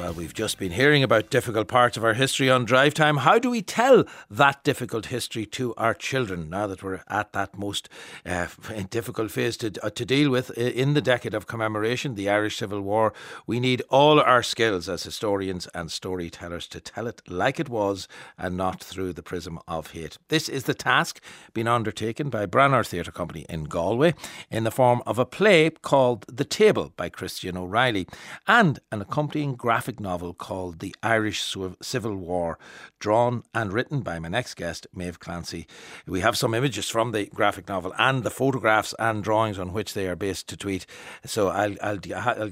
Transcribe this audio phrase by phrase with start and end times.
[0.00, 3.18] Well, we've just been hearing about difficult parts of our history on drive time.
[3.18, 7.58] How do we tell that difficult history to our children now that we're at that
[7.58, 7.90] most
[8.24, 8.46] uh,
[8.88, 12.80] difficult phase to, uh, to deal with in the decade of commemoration, the Irish Civil
[12.80, 13.12] War?
[13.46, 18.08] We need all our skills as historians and storytellers to tell it like it was
[18.38, 20.16] and not through the prism of hate.
[20.28, 21.20] This is the task
[21.52, 24.14] being undertaken by Branar Theatre Company in Galway
[24.50, 28.06] in the form of a play called The Table by Christian O'Reilly
[28.48, 31.42] and an accompanying graphic graphic novel called The Irish
[31.82, 32.60] Civil War,
[33.00, 35.66] drawn and written by my next guest, Maeve Clancy.
[36.06, 39.94] We have some images from the graphic novel and the photographs and drawings on which
[39.94, 40.86] they are based to tweet.
[41.24, 41.98] So I'll, I'll,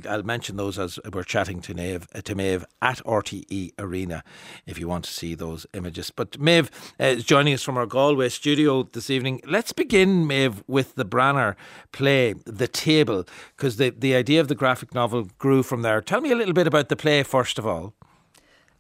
[0.09, 4.25] I'll, mention those as we're chatting to Maeve, to Maeve at RTE Arena
[4.67, 6.11] if you want to see those images.
[6.11, 9.43] But Maeve uh, is joining us from our Galway studio this evening.
[9.47, 11.55] Let's begin, Maeve, with the Branar
[11.93, 16.01] play, The Table, because the, the idea of the graphic novel grew from there.
[16.01, 17.95] Tell me a little bit about the play first of all?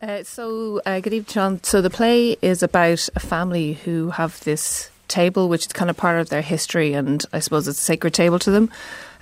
[0.01, 1.63] Uh, so, uh, good evening, John.
[1.63, 5.97] So, the play is about a family who have this table, which is kind of
[5.97, 8.71] part of their history, and I suppose it's a sacred table to them.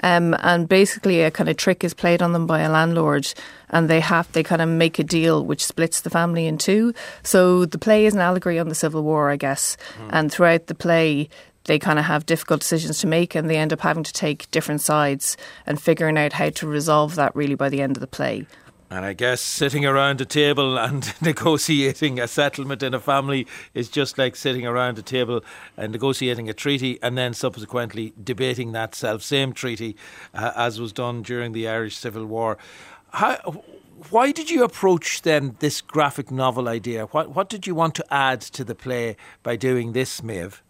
[0.02, 3.32] Um, and basically, a kind of trick is played on them by a landlord,
[3.70, 6.92] and they have they kind of make a deal which splits the family in two.
[7.22, 9.78] So the play is an allegory on the Civil War, I guess.
[9.98, 10.10] Mm.
[10.10, 11.30] And throughout the play,
[11.64, 14.50] they kind of have difficult decisions to make, and they end up having to take
[14.50, 18.06] different sides and figuring out how to resolve that really by the end of the
[18.06, 18.44] play.
[18.88, 23.88] And I guess sitting around a table and negotiating a settlement in a family is
[23.88, 25.42] just like sitting around a table
[25.76, 29.96] and negotiating a treaty and then subsequently debating that self same treaty
[30.34, 32.58] uh, as was done during the Irish Civil War.
[33.10, 33.64] How,
[34.10, 37.06] why did you approach then this graphic novel idea?
[37.06, 40.62] What, what did you want to add to the play by doing this, Maeve?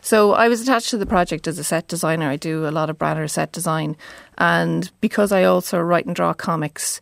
[0.00, 2.28] So I was attached to the project as a set designer.
[2.28, 3.96] I do a lot of Branar set design.
[4.38, 7.00] And because I also write and draw comics,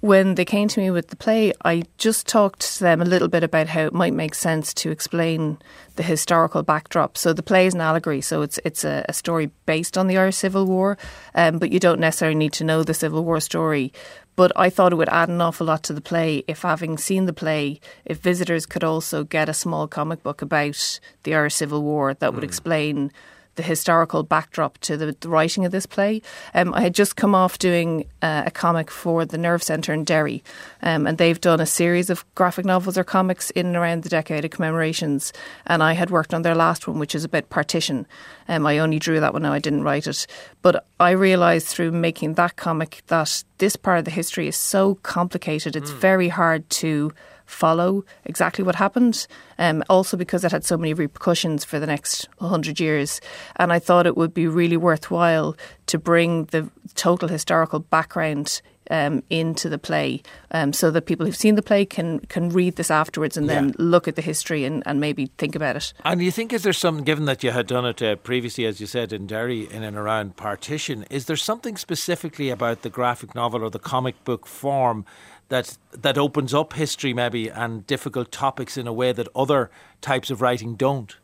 [0.00, 3.26] when they came to me with the play, I just talked to them a little
[3.26, 5.58] bit about how it might make sense to explain
[5.96, 7.18] the historical backdrop.
[7.18, 10.16] So the play is an allegory, so it's it's a, a story based on the
[10.16, 10.96] Irish Civil War,
[11.34, 13.92] um, but you don't necessarily need to know the Civil War story.
[14.36, 17.26] But I thought it would add an awful lot to the play if, having seen
[17.26, 21.82] the play, if visitors could also get a small comic book about the Irish Civil
[21.82, 22.46] War that would mm.
[22.46, 23.10] explain
[23.58, 26.22] the historical backdrop to the, the writing of this play.
[26.54, 30.04] Um, I had just come off doing uh, a comic for the Nerve Centre in
[30.04, 30.44] Derry,
[30.80, 34.08] um, and they've done a series of graphic novels or comics in and around the
[34.08, 35.32] decade of commemorations.
[35.66, 38.06] And I had worked on their last one, which is about partition.
[38.46, 40.28] Um, I only drew that one now, I didn't write it.
[40.62, 44.94] But I realised through making that comic that this part of the history is so
[45.02, 45.98] complicated, it's mm.
[45.98, 47.12] very hard to
[47.48, 49.26] follow exactly what happened.
[49.58, 53.20] Um, also because it had so many repercussions for the next 100 years.
[53.56, 58.60] And I thought it would be really worthwhile to bring the total historical background
[58.90, 62.76] um, into the play um, so that people who've seen the play can can read
[62.76, 65.92] this afterwards and then look at the history and, and maybe think about it.
[66.04, 68.80] And you think, is there something, given that you had done it uh, previously, as
[68.80, 73.34] you said, in Derry, in and around partition, is there something specifically about the graphic
[73.34, 75.04] novel or the comic book form
[75.48, 79.70] that that opens up history maybe and difficult topics in a way that other
[80.00, 81.16] types of writing don't.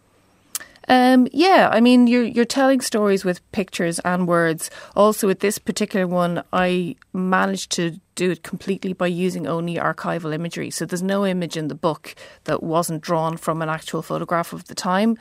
[0.87, 4.71] Um, yeah, I mean, you're you're telling stories with pictures and words.
[4.95, 10.35] Also, with this particular one, I managed to do it completely by using only archival
[10.35, 10.71] imagery.
[10.71, 12.15] So there's no image in the book
[12.45, 15.17] that wasn't drawn from an actual photograph of the time.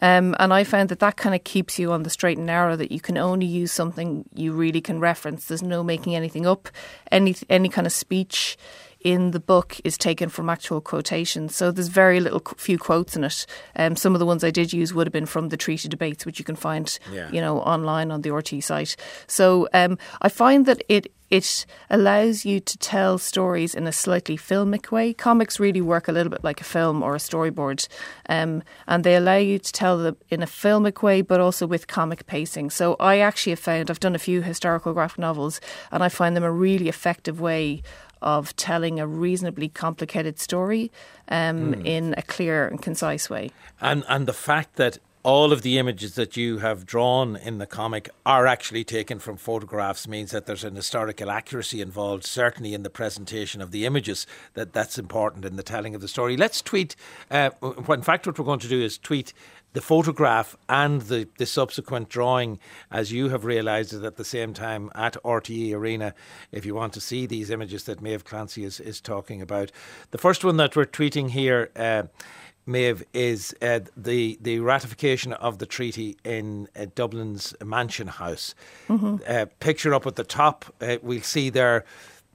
[0.00, 2.76] Um, and I found that that kind of keeps you on the straight and narrow.
[2.76, 5.46] That you can only use something you really can reference.
[5.46, 6.68] There's no making anything up.
[7.10, 8.56] Any any kind of speech
[9.04, 11.54] in the book is taken from actual quotations.
[11.54, 13.46] So there's very little few quotes in it.
[13.76, 16.24] Um, some of the ones I did use would have been from the treaty debates,
[16.24, 17.30] which you can find, yeah.
[17.30, 18.96] you know, online on the RT site.
[19.26, 24.36] So um, I find that it it allows you to tell stories in a slightly
[24.36, 25.14] filmic way.
[25.14, 27.88] Comics really work a little bit like a film or a storyboard,
[28.28, 31.86] um, and they allow you to tell them in a filmic way, but also with
[31.86, 32.68] comic pacing.
[32.68, 35.58] So I actually have found I've done a few historical graphic novels,
[35.90, 37.82] and I find them a really effective way
[38.20, 40.92] of telling a reasonably complicated story
[41.28, 41.86] um, mm.
[41.86, 43.52] in a clear and concise way.
[43.80, 47.66] And and the fact that all of the images that you have drawn in the
[47.66, 52.82] comic are actually taken from photographs means that there's an historical accuracy involved certainly in
[52.82, 56.60] the presentation of the images that that's important in the telling of the story let's
[56.60, 56.96] tweet
[57.30, 57.50] uh,
[57.88, 59.32] in fact what we're going to do is tweet
[59.72, 62.58] the photograph and the, the subsequent drawing,
[62.90, 66.14] as you have realised it at the same time at RTE Arena,
[66.50, 69.72] if you want to see these images that Maeve Clancy is, is talking about.
[70.10, 72.04] The first one that we're tweeting here, uh,
[72.66, 78.54] Maeve, is uh, the, the ratification of the treaty in uh, Dublin's Mansion House.
[78.88, 79.16] Mm-hmm.
[79.26, 81.84] Uh, picture up at the top, uh, we'll see there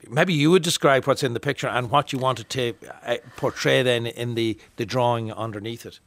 [0.10, 2.74] maybe you would describe what's in the picture and what you wanted to
[3.06, 6.00] uh, portray then in the, the drawing underneath it.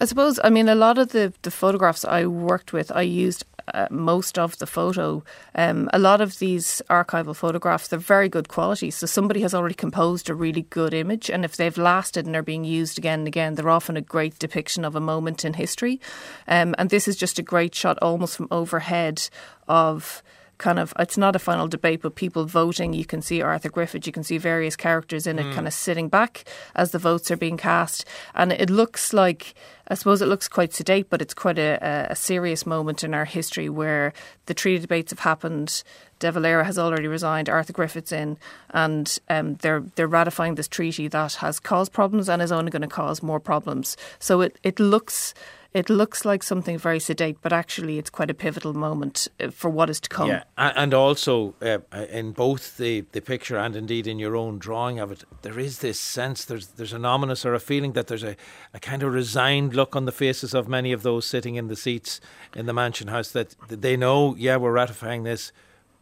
[0.00, 3.44] I suppose, I mean, a lot of the, the photographs I worked with, I used
[3.74, 5.22] uh, most of the photo.
[5.54, 8.90] Um, a lot of these archival photographs, they're very good quality.
[8.90, 11.30] So somebody has already composed a really good image.
[11.30, 14.38] And if they've lasted and are being used again and again, they're often a great
[14.38, 16.00] depiction of a moment in history.
[16.46, 19.28] Um, and this is just a great shot almost from overhead
[19.66, 20.22] of
[20.58, 22.92] kind of it's not a final debate, but people voting.
[22.92, 25.54] You can see Arthur Griffith, you can see various characters in it, mm.
[25.54, 26.44] kind of sitting back
[26.74, 29.54] as the votes are being cast, and it looks like.
[29.90, 33.24] I suppose it looks quite sedate, but it's quite a, a serious moment in our
[33.24, 34.12] history where
[34.44, 35.82] the treaty debates have happened.
[36.18, 37.48] De Valera has already resigned.
[37.48, 38.36] Arthur Griffith's in,
[38.70, 42.82] and um, they're they're ratifying this treaty that has caused problems and is only going
[42.82, 43.96] to cause more problems.
[44.18, 45.32] So it it looks
[45.74, 49.68] it looks like something very sedate, but actually it's quite a pivotal moment uh, for
[49.68, 50.28] what is to come.
[50.28, 51.78] Yeah, and also uh,
[52.10, 55.80] in both the, the picture and indeed in your own drawing of it, there is
[55.80, 58.36] this sense there's there's an ominous or a feeling that there's a,
[58.72, 61.76] a kind of resigned look on the faces of many of those sitting in the
[61.76, 62.20] seats
[62.54, 65.52] in the Mansion House that they know, yeah, we're ratifying this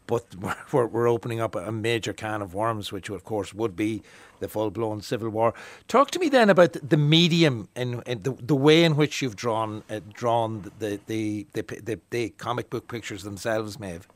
[0.06, 0.24] but
[0.72, 4.02] we're, we're opening up a major can of worms, which of course would be
[4.40, 5.54] the full blown civil war.
[5.88, 9.82] Talk to me then about the medium and the, the way in which you've drawn
[9.90, 14.08] uh, drawn the the, the the, the comic book pictures themselves, Maeve.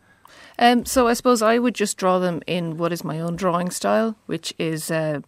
[0.58, 3.70] Um, so I suppose I would just draw them in what is my own drawing
[3.70, 4.90] style, which is.
[4.90, 5.20] Uh,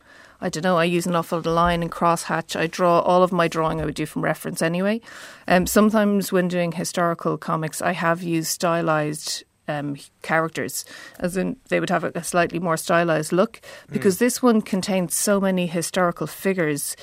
[0.44, 2.58] I don't know, I use an awful lot of line and crosshatch.
[2.58, 5.00] I draw all of my drawing I would do from reference anyway.
[5.46, 10.84] Um, sometimes when doing historical comics, I have used stylized um, characters,
[11.18, 13.60] as in they would have a, slightly more stylized look.
[13.90, 14.20] Because mm.
[14.20, 16.96] this one contains so many historical figures.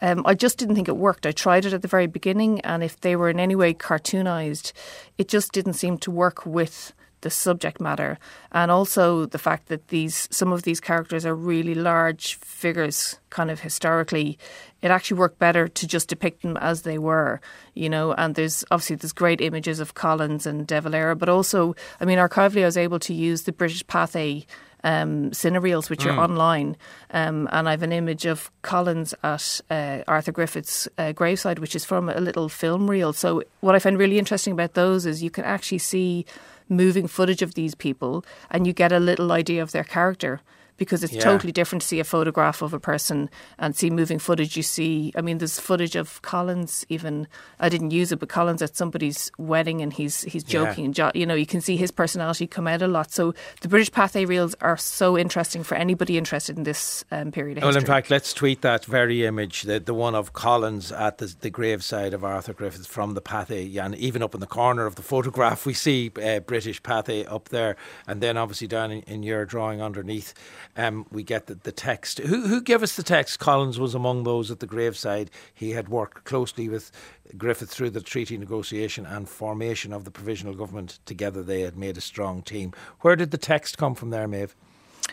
[0.00, 1.26] Um, I just didn't think it worked.
[1.26, 4.72] I tried it at the very beginning, and if they were in any way cartoonized,
[5.16, 6.92] it just didn't seem to work with
[7.26, 8.18] the subject matter,
[8.52, 13.50] and also the fact that these some of these characters are really large figures, kind
[13.50, 14.38] of historically.
[14.80, 17.40] It actually worked better to just depict them as they were,
[17.74, 18.12] you know.
[18.12, 22.18] And there's obviously there's great images of Collins and De Valera, but also, I mean,
[22.18, 24.46] archivally, I was able to use the British Pathé
[24.84, 26.14] um, cinereels, which mm.
[26.16, 26.76] are online.
[27.10, 31.74] Um, and I have an image of Collins at uh, Arthur Griffith's uh, graveside, which
[31.74, 33.12] is from a little film reel.
[33.12, 36.24] So, what I find really interesting about those is you can actually see
[36.68, 40.40] moving footage of these people and you get a little idea of their character
[40.76, 41.20] because it's yeah.
[41.20, 44.56] totally different to see a photograph of a person and see moving footage.
[44.56, 46.84] You see, I mean, there's footage of Collins.
[46.88, 47.26] Even
[47.58, 50.86] I didn't use it, but Collins at somebody's wedding and he's he's joking yeah.
[50.86, 53.10] and jo- you know you can see his personality come out a lot.
[53.10, 57.62] So the British Pathé reels are so interesting for anybody interested in this um, period.
[57.62, 61.34] well, in fact, let's tweet that very image, the the one of Collins at the,
[61.40, 64.96] the graveside of Arthur Griffith from the Pathé, and even up in the corner of
[64.96, 67.76] the photograph we see uh, British Pathé up there,
[68.06, 70.34] and then obviously down in, in your drawing underneath
[70.76, 72.18] um, we get the, the text.
[72.18, 73.38] Who, who gave us the text?
[73.38, 75.30] Collins was among those at the graveside.
[75.52, 76.90] He had worked closely with
[77.36, 80.98] Griffith through the treaty negotiation and formation of the provisional government.
[81.06, 82.72] Together, they had made a strong team.
[83.00, 84.54] Where did the text come from there, Maeve?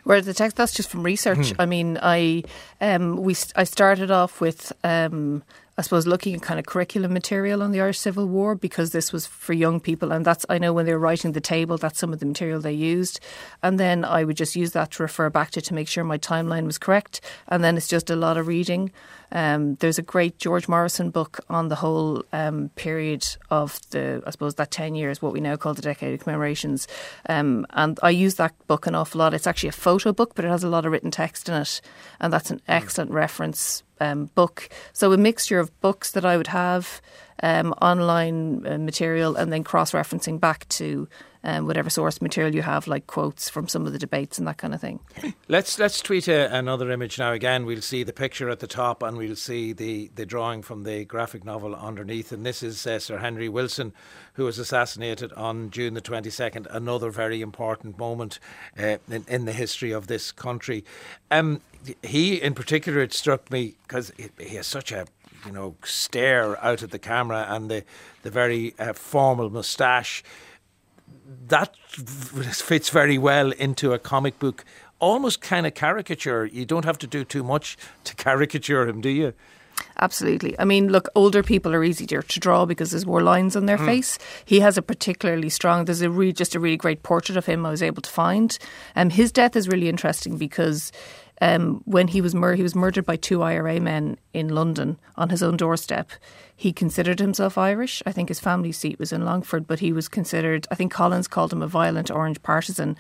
[0.03, 1.51] Where the text that's just from research.
[1.51, 1.61] Hmm.
[1.61, 2.43] I mean, I
[2.81, 5.43] um, we I started off with um,
[5.77, 9.11] I suppose looking at kind of curriculum material on the Irish Civil War because this
[9.11, 11.99] was for young people, and that's I know when they were writing the table, that's
[11.99, 13.19] some of the material they used,
[13.63, 16.19] and then I would just use that to refer back to to make sure my
[16.19, 18.91] timeline was correct, and then it's just a lot of reading.
[19.33, 24.29] Um, there's a great George Morrison book on the whole um, period of the, I
[24.29, 26.87] suppose, that 10 years, what we now call the Decade of Commemorations.
[27.27, 29.33] Um, and I use that book an awful lot.
[29.33, 31.81] It's actually a photo book, but it has a lot of written text in it.
[32.19, 33.15] And that's an excellent mm.
[33.15, 34.69] reference um, book.
[34.93, 37.01] So a mixture of books that I would have,
[37.41, 41.07] um, online uh, material, and then cross referencing back to
[41.45, 44.57] um, whatever source material you have, like quotes from some of the debates and that
[44.57, 44.99] kind of thing.
[45.47, 47.33] Let's let's tweet a, another image now.
[47.33, 50.83] Again, we'll see the picture at the top, and we'll see the the drawing from
[50.83, 52.31] the graphic novel underneath.
[52.31, 53.93] And this is uh, Sir Henry Wilson,
[54.35, 56.67] who was assassinated on June the twenty second.
[56.69, 58.39] Another very important moment
[58.79, 60.85] uh, in, in the history of this country.
[61.29, 61.59] Um,
[62.01, 65.05] he, in particular, it struck me because he has such a
[65.45, 67.83] you know stare out at the camera and the
[68.21, 70.23] the very uh, formal moustache
[71.47, 74.65] that fits very well into a comic book,
[74.99, 76.45] almost kind of caricature.
[76.45, 79.33] You don't have to do too much to caricature him, do you?
[79.99, 80.57] Absolutely.
[80.59, 83.77] I mean, look, older people are easier to draw because there's more lines on their
[83.77, 83.85] mm.
[83.85, 84.19] face.
[84.45, 85.85] He has a particularly strong.
[85.85, 88.57] There's a re, just a really great portrait of him I was able to find.
[88.95, 90.91] Um, his death is really interesting because
[91.43, 95.29] um, when he was mur- he was murdered by two IRA men in London on
[95.29, 96.09] his own doorstep.
[96.55, 98.01] He considered himself Irish.
[98.05, 100.65] I think his family seat was in Longford, but he was considered.
[100.71, 102.95] I think Collins called him a violent orange partisan.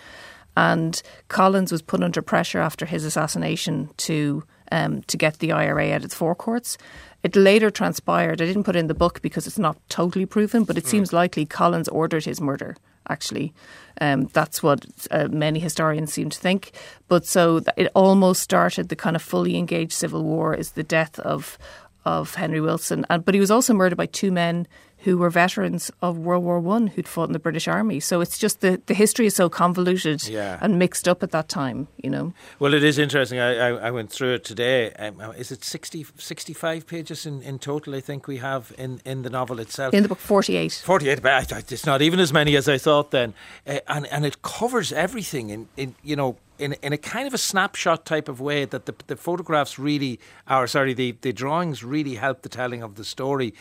[0.57, 5.93] And Collins was put under pressure after his assassination to um, to get the IRA
[5.93, 6.77] out of the forecourts.
[7.23, 8.41] It later transpired.
[8.41, 10.89] I didn't put in the book because it's not totally proven, but it mm.
[10.89, 12.75] seems likely Collins ordered his murder.
[13.09, 13.53] Actually,
[14.01, 16.71] um, that's what uh, many historians seem to think.
[17.07, 21.19] But so it almost started the kind of fully engaged civil war is the death
[21.19, 21.57] of
[22.05, 24.67] of Henry Wilson, and but he was also murdered by two men
[25.03, 27.99] who were veterans of World War One who'd fought in the British Army.
[27.99, 30.57] So it's just the, the history is so convoluted yeah.
[30.61, 32.33] and mixed up at that time, you know.
[32.59, 33.39] Well, it is interesting.
[33.39, 34.91] I, I, I went through it today.
[34.93, 39.23] Um, is it 60, 65 pages in, in total, I think we have in, in
[39.23, 39.93] the novel itself?
[39.93, 40.81] In the book, 48.
[40.85, 43.33] 48, but it's not even as many as I thought then.
[43.67, 47.33] Uh, and, and it covers everything in, in you know, in in a kind of
[47.33, 50.19] a snapshot type of way that the, the photographs really,
[50.49, 53.53] or sorry, the, the drawings really help the telling of the story.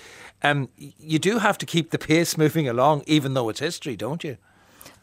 [0.42, 4.24] Um, you do have to keep the pace moving along, even though it's history, don't
[4.24, 4.36] you?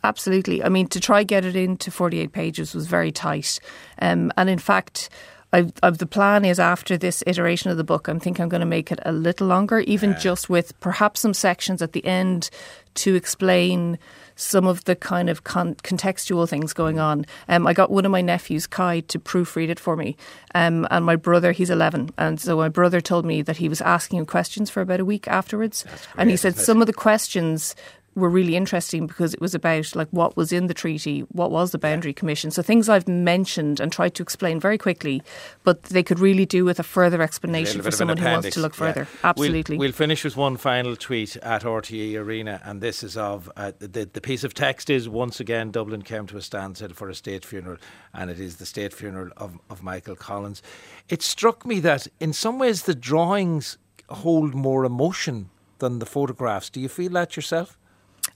[0.04, 0.64] Absolutely.
[0.64, 3.60] I mean, to try get it into 48 pages was very tight.
[4.02, 5.10] Um, and in fact,
[5.52, 8.62] I've, I've, the plan is after this iteration of the book, I'm thinking I'm going
[8.62, 10.18] to make it a little longer, even yeah.
[10.18, 12.50] just with perhaps some sections at the end
[12.96, 13.98] to explain
[14.40, 17.26] some of the kind of con- contextual things going on.
[17.48, 20.16] Um, I got one of my nephews, Kai, to proofread it for me.
[20.56, 22.12] Um, and my brother, he's 11.
[22.18, 25.06] And so my brother told me that he was asking him questions for about a
[25.06, 25.86] week afterwards.
[26.18, 27.76] and he said some of the questions
[28.20, 31.72] were really interesting because it was about like what was in the treaty, what was
[31.72, 32.52] the boundary commission.
[32.52, 35.24] So things I've mentioned and tried to explain very quickly,
[35.64, 38.76] but they could really do with a further explanation for someone who wants to look
[38.76, 39.08] further.
[39.24, 39.30] Yeah.
[39.30, 39.78] Absolutely.
[39.78, 43.72] We'll, we'll, finish with one final tweet at RTE Arena, and this is of uh,
[43.80, 47.16] the the piece of text is once again Dublin came to a standstill for a
[47.16, 47.78] state funeral,
[48.14, 50.62] and it is the state funeral of of Michael Collins.
[51.08, 53.78] It struck me that in some ways the drawings
[54.10, 55.50] hold more emotion
[55.80, 56.70] than the photographs.
[56.70, 57.79] Do you feel that yourself?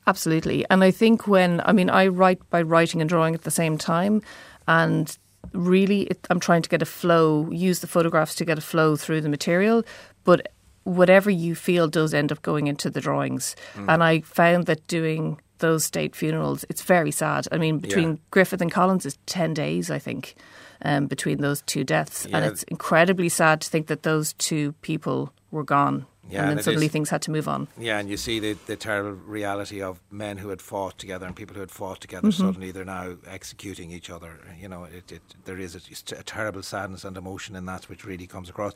[0.06, 0.66] Absolutely.
[0.70, 3.78] And I think when, I mean, I write by writing and drawing at the same
[3.78, 4.22] time.
[4.68, 5.16] And
[5.54, 8.96] really, it, I'm trying to get a flow, use the photographs to get a flow
[8.96, 9.84] through the material.
[10.24, 10.52] But
[10.84, 13.56] whatever you feel does end up going into the drawings.
[13.76, 13.94] Mm.
[13.94, 17.48] And I found that doing those state funerals, it's very sad.
[17.52, 18.18] I mean, between yeah.
[18.32, 20.36] Griffith and Collins is 10 days, I think,
[20.82, 22.28] um, between those two deaths.
[22.30, 22.38] Yeah.
[22.38, 26.64] And it's incredibly sad to think that those two people were gone yeah, and then
[26.64, 27.68] suddenly is, things had to move on.
[27.78, 31.36] Yeah, and you see the, the terrible reality of men who had fought together and
[31.36, 32.30] people who had fought together.
[32.30, 32.46] Mm-hmm.
[32.46, 34.40] Suddenly, they're now executing each other.
[34.60, 38.06] You know, it, it, there is a, a, terrible sadness and emotion in that, which
[38.06, 38.74] really comes across.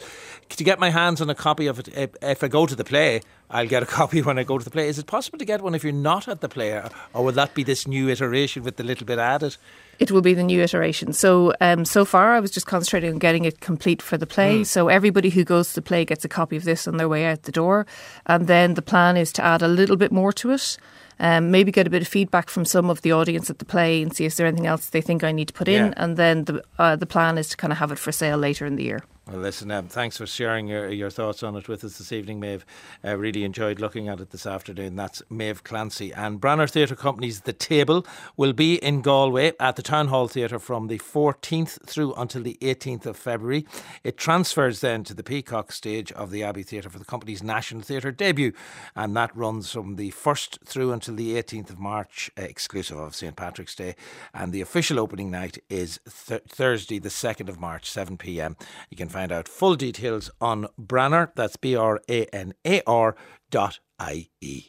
[0.49, 2.83] To get my hands on a copy of it, if, if I go to the
[2.83, 4.89] play, I'll get a copy when I go to the play.
[4.89, 6.81] Is it possible to get one if you're not at the play,
[7.13, 9.55] or will that be this new iteration with the little bit added?
[9.99, 11.13] It will be the new iteration.
[11.13, 14.61] So, um, so far, I was just concentrating on getting it complete for the play.
[14.61, 14.65] Mm.
[14.65, 17.25] So, everybody who goes to the play gets a copy of this on their way
[17.25, 17.85] out the door.
[18.25, 20.77] And then the plan is to add a little bit more to it.
[21.19, 24.03] Um, maybe get a bit of feedback from some of the audience at the play
[24.03, 25.93] and see if there's anything else they think I need to put in.
[25.95, 28.67] And then the uh, the plan is to kind of have it for sale later
[28.67, 29.01] in the year.
[29.29, 32.39] Well, listen, um, thanks for sharing your, your thoughts on it with us this evening,
[32.39, 32.65] Maeve.
[33.03, 34.95] Uh, really enjoyed looking at it this afternoon.
[34.95, 36.13] That's Maeve Clancy.
[36.13, 38.07] And Branar Theatre Company's The Table
[38.37, 42.57] will be in Galway at the Town Hall Theatre from the 14th through until the
[42.61, 43.65] 18th of February.
[44.01, 47.81] It transfers then to the Peacock stage of the Abbey Theatre for the company's National
[47.81, 48.53] Theatre debut.
[48.95, 53.13] And that runs from the 1st through until the 18th of March, uh, exclusive of
[53.13, 53.35] St.
[53.35, 53.97] Patrick's Day.
[54.33, 58.55] And the official opening night is th- Thursday, the 2nd of March, 7 pm.
[58.89, 63.15] You can find out full details on Branar, that's B R A N A R
[63.49, 64.65] dot I E.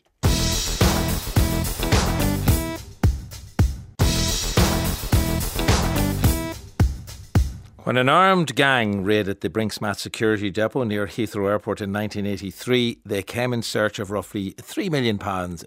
[7.84, 13.22] When an armed gang raided the Brink's-Mat security depot near Heathrow Airport in 1983, they
[13.22, 15.18] came in search of roughly £3 million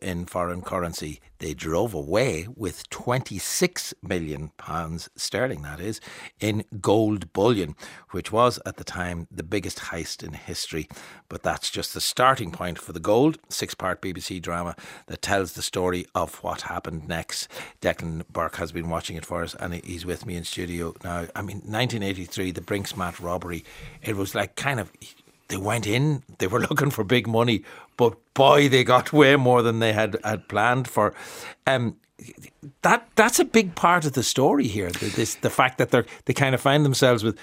[0.02, 1.20] in foreign currency.
[1.42, 6.00] They drove away with 26 million pounds sterling, that is,
[6.40, 7.76] in gold bullion,
[8.12, 10.88] which was at the time the biggest heist in history.
[11.30, 14.76] But that's just the starting point for the gold, six part BBC drama
[15.08, 17.48] that tells the story of what happened next.
[17.82, 21.26] Declan Burke has been watching it for us and he's with me in studio now.
[21.36, 23.66] I mean, 1983, the Brink's-Mat robbery,
[24.04, 24.92] it was like kind of
[25.52, 27.64] they went in, they were looking for big money,
[27.98, 31.14] but boy, they got way more than they had, had planned for.
[31.68, 31.98] Um,
[32.84, 34.92] that that's a big part of the story here.
[34.92, 37.36] This the fact that they they kind of find themselves with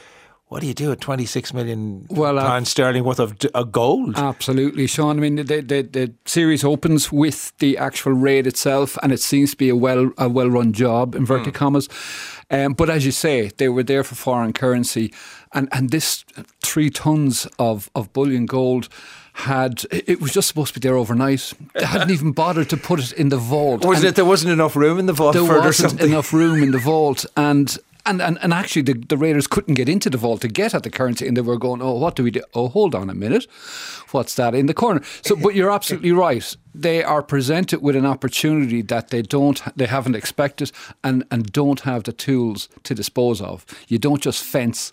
[0.49, 4.17] what do you do at 26 million well, uh, pounds sterling worth of uh, gold?
[4.17, 5.19] Absolutely, Sean.
[5.19, 9.51] I mean, the, the, the, series opens with the actual raid itself, and it seems
[9.51, 11.57] to be a well a well run job, inverted mm.
[11.57, 11.89] commas.
[12.51, 15.13] Um, but as you say, they were there for foreign currency,
[15.53, 16.25] and and this
[16.61, 18.89] three tons of of bullion gold
[19.35, 21.53] had it was just supposed to be there overnight.
[21.75, 23.85] They hadn't even bothered to put it in the vault.
[23.85, 25.35] wasn't it there wasn't enough room in the vault?
[25.35, 27.77] There wasn't enough room in the vault, and
[28.09, 30.83] and, and, and actually, the, the Raiders couldn't get into the vault to get at
[30.83, 32.43] the currency, and they were going, "Oh, what do we do?
[32.55, 33.47] Oh, hold on a minute,
[34.11, 36.57] what's that in the corner?" So, but you're absolutely right.
[36.75, 40.73] They are presented with an opportunity that they don't, they haven't expected,
[41.05, 43.67] and and don't have the tools to dispose of.
[43.89, 44.93] You don't just fence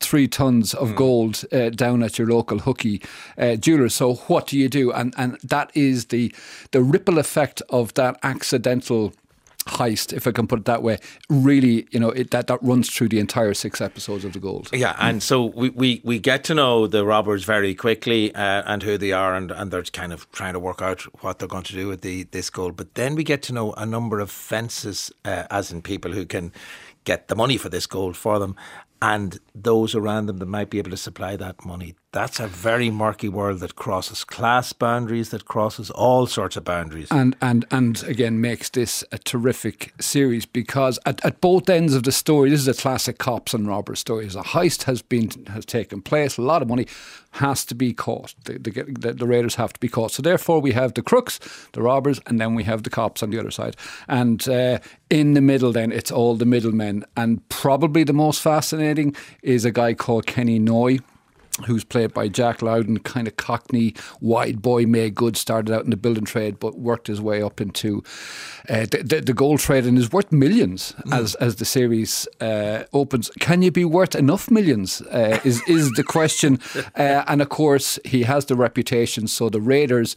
[0.00, 0.96] three tons of mm.
[0.96, 3.02] gold uh, down at your local hooky
[3.38, 3.88] uh, jeweler.
[3.88, 4.92] So, what do you do?
[4.92, 6.34] And and that is the
[6.70, 9.12] the ripple effect of that accidental
[9.66, 12.90] heist, if I can put it that way, really, you know, it, that that runs
[12.90, 14.68] through the entire six episodes of The Gold.
[14.72, 18.82] Yeah, and so we, we, we get to know the robbers very quickly uh, and
[18.82, 21.64] who they are, and, and they're kind of trying to work out what they're going
[21.64, 22.76] to do with the this gold.
[22.76, 26.26] But then we get to know a number of fences, uh, as in people who
[26.26, 26.52] can
[27.04, 28.56] get the money for this gold for them,
[29.00, 31.94] and those around them that might be able to supply that money.
[32.12, 37.08] That's a very murky world that crosses class boundaries, that crosses all sorts of boundaries.
[37.10, 42.02] And and and again makes this a terrific series because at, at both ends of
[42.02, 44.26] the story, this is a classic cops and robbers story.
[44.26, 46.86] A heist has been has taken place, a lot of money
[47.36, 48.34] has to be caught.
[48.44, 50.12] The, the, the, raiders have to be caught.
[50.12, 51.40] So therefore, we have the crooks,
[51.72, 53.74] the robbers, and then we have the cops on the other side.
[54.06, 57.06] And uh, in the middle, then it's all the middlemen.
[57.16, 61.00] And probably the most fascinating is a guy called Kenny Noye
[61.66, 65.90] who's played by Jack Lowden, kind of cockney, wide boy, made good, started out in
[65.90, 68.02] the building trade, but worked his way up into
[68.68, 71.14] uh, the, the, the, gold trade and is worth millions mm.
[71.14, 73.30] as as the series uh, opens.
[73.40, 75.00] Can you be worth enough millions?
[75.02, 76.58] Uh, is is the question.
[76.96, 80.14] Uh, and of course, he has the reputation, so the Raiders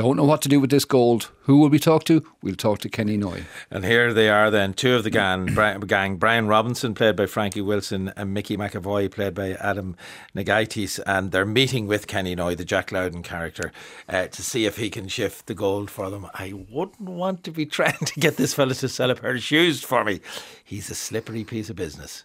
[0.00, 1.30] don't know what to do with this gold.
[1.42, 2.24] Who will we talk to?
[2.42, 3.44] We'll talk to Kenny Noye.
[3.70, 5.54] And here they are then, two of the gang,
[5.86, 9.96] gang Brian Robinson, played by Frankie Wilson, and Mickey McAvoy, played by Adam
[10.34, 11.00] Nagaitis.
[11.04, 13.72] And they're meeting with Kenny Noye, the Jack Lowden character,
[14.08, 16.26] uh, to see if he can shift the gold for them.
[16.32, 19.42] I wouldn't want to be trying to get this fella to sell a pair of
[19.42, 20.20] shoes for me.
[20.64, 22.24] He's a slippery piece of business.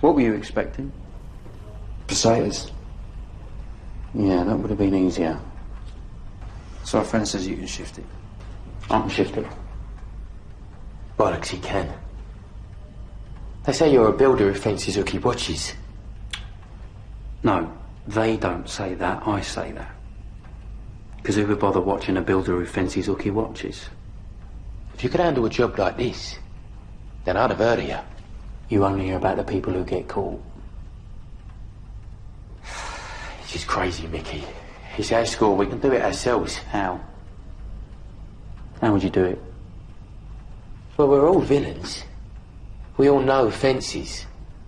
[0.00, 0.90] What were you expecting?
[2.06, 2.70] Pesetas.
[4.14, 5.38] Yeah, that would have been easier.
[6.84, 8.04] So our friend says you can shift it.
[8.90, 9.46] I can shift it.
[11.18, 11.92] Bollocks, he can.
[13.64, 15.72] They say you're a builder who fancies hooky watches.
[17.42, 17.72] No,
[18.06, 19.90] they don't say that, I say that.
[21.16, 23.88] Because who would bother watching a builder who fancies hooky watches?
[24.94, 26.38] If you could handle a job like this,
[27.24, 27.98] then I'd have heard of you.
[28.68, 30.42] You only hear about the people who get caught.
[33.42, 34.42] It's just crazy, Mickey.
[34.96, 35.56] It's our school.
[35.56, 36.56] We can do it ourselves.
[36.56, 37.00] How?
[38.80, 39.42] How would you do it?
[40.96, 42.04] Well, we're all villains.
[42.96, 44.26] We all know fences.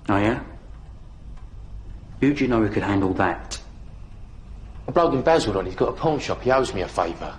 [0.09, 0.43] Oh, yeah?
[2.21, 3.61] Who do you know who could handle that?
[4.89, 6.43] A bloke in Basildon, he's got a pawn shop.
[6.43, 7.35] He owes me a favour.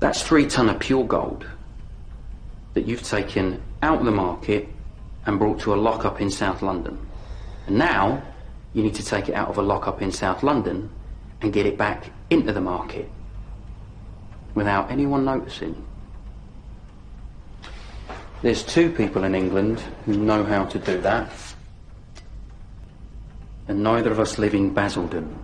[0.00, 1.46] That's three ton of pure gold
[2.74, 4.68] that you've taken out of the market
[5.24, 6.98] and brought to a lockup in South London.
[7.66, 8.22] And now
[8.74, 10.90] you need to take it out of a lockup in South London
[11.40, 13.08] and get it back into the market
[14.54, 15.86] without anyone noticing.
[18.42, 21.30] There's two people in England who know how to do that,
[23.68, 25.38] and neither of us live in Basildon.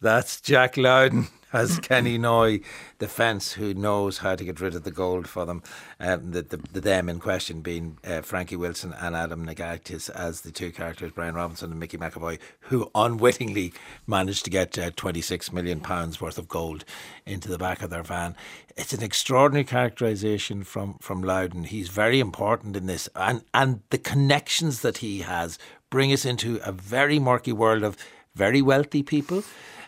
[0.00, 2.62] That's Jack Lowden as Kenny Noye,
[2.98, 5.62] the fence who knows how to get rid of the gold for them.
[6.00, 10.40] Um, the, the, the, them in question being uh, Frankie Wilson and Adam Nagaitis as
[10.42, 13.72] the two characters, Brian Robinson and Mickey McAvoy, who unwittingly
[14.06, 16.84] managed to get uh, 26 million pounds worth of gold
[17.24, 18.34] into the back of their van.
[18.76, 21.64] It's an extraordinary characterisation from, from Lowden.
[21.64, 25.58] He's very important in this, and, and the connections that he has
[25.90, 27.96] bring us into a very murky world of
[28.34, 29.42] very wealthy people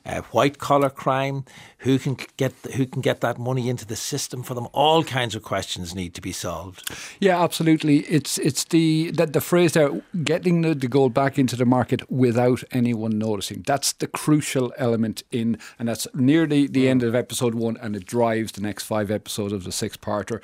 [0.09, 1.45] uh, white collar crime,
[1.79, 4.67] who can get who can get that money into the system for them.
[4.73, 6.91] All kinds of questions need to be solved.
[7.21, 7.99] Yeah, absolutely.
[7.99, 9.91] It's it's the the, the phrase there,
[10.25, 13.63] getting the, the gold back into the market without anyone noticing.
[13.67, 17.95] That's the crucial element in, and that's near the, the end of episode one, and
[17.95, 20.41] it drives the next five episodes of the six parter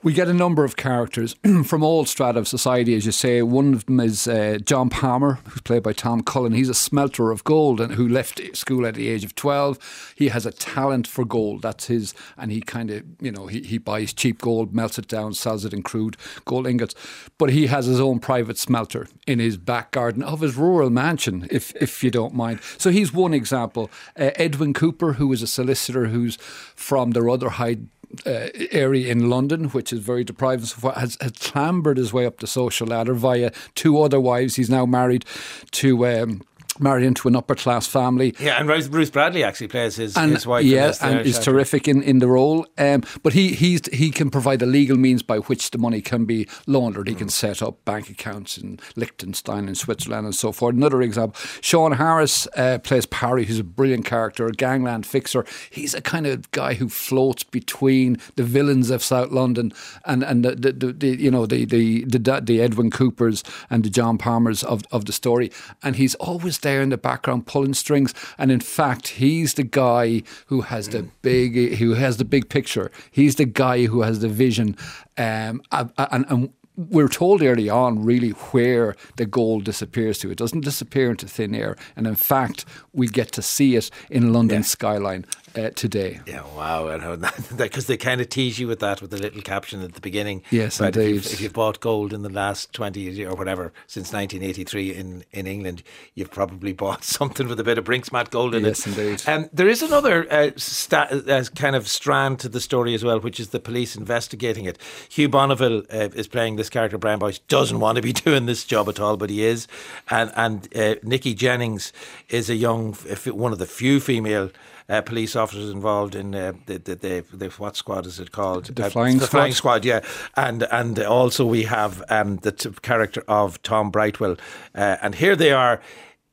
[0.00, 1.34] We get a number of characters
[1.64, 3.42] from all strata of society, as you say.
[3.42, 6.52] One of them is uh, John Palmer, who's played by Tom Cullen.
[6.52, 10.14] He's a smelter of gold and who left school at the age of 12.
[10.16, 11.62] He has a talent for gold.
[11.62, 15.08] That's his, and he kind of, you know, he, he buys cheap gold, melts it
[15.08, 16.94] down, sells it in crude gold ingots.
[17.36, 21.48] But he has his own private smelter in his back garden of his rural mansion,
[21.50, 22.60] if, if you don't mind.
[22.78, 23.90] So he's one example.
[24.16, 26.36] Uh, Edwin Cooper, who is a solicitor who's
[26.76, 27.88] from the Rotherhithe
[28.26, 32.12] uh, area in London, which is very deprived and so forth, has, has clambered his
[32.12, 34.56] way up the social ladder via two other wives.
[34.56, 35.24] He's now married
[35.72, 36.42] to um,
[36.80, 38.34] married into an upper class family.
[38.38, 40.64] Yeah, and Bruce Bradley actually plays his, and, his wife.
[40.64, 42.66] Yeah, and is terrific in, in the role.
[42.76, 46.24] Um, but he he's he can provide the legal means by which the money can
[46.24, 47.08] be laundered.
[47.08, 47.18] He mm.
[47.18, 50.74] can set up bank accounts in Liechtenstein and Switzerland and so forth.
[50.74, 55.44] Another example, Sean Harris uh, plays Parry, who's a brilliant character, a gangland fixer.
[55.70, 59.72] He's a kind of guy who floats between the villains of South London
[60.04, 63.84] and and the, the, the, the you know the, the the the Edwin Coopers and
[63.84, 65.50] the John Palmers of of the story,
[65.82, 68.14] and he's always there there in the background pulling strings.
[68.36, 72.90] And in fact, he's the guy who has the big, who has the big picture.
[73.10, 74.76] He's the guy who has the vision.
[75.16, 80.30] Um, and, and we're told early on really where the gold disappears to.
[80.30, 81.76] It doesn't disappear into thin air.
[81.96, 84.74] And in fact, we get to see it in London yeah.
[84.76, 85.24] skyline
[85.58, 86.20] uh, today.
[86.26, 87.16] Yeah, wow.
[87.56, 90.42] Because they kind of tease you with that, with the little caption at the beginning.
[90.50, 91.00] Yes, indeed.
[91.00, 94.94] If you've, if you've, bought gold in the last 20 years or whatever, since 1983
[94.94, 95.82] in, in England,
[96.14, 98.90] you've probably bought something with a bit of Brink's-Mat gold in yes, it.
[98.90, 99.28] Yes, indeed.
[99.28, 103.18] Um, there is another uh, sta- uh, kind of strand to the story as well,
[103.20, 104.78] which is the police investigating it.
[105.08, 108.64] Hugh Bonneville uh, is playing this character, Brian Boyce, doesn't want to be doing this
[108.64, 109.66] job at all, but he is.
[110.10, 111.92] And, and uh, Nikki Jennings
[112.28, 112.92] is a young,
[113.26, 114.50] one of the few female
[114.88, 118.66] uh, police officers involved in uh, the, the, the, the, what squad is it called?
[118.66, 119.38] The uh, flying, the squad.
[119.38, 119.84] flying squad.
[119.84, 120.00] Yeah,
[120.36, 124.36] and and also we have um, the t- character of Tom Brightwell,
[124.74, 125.80] uh, and here they are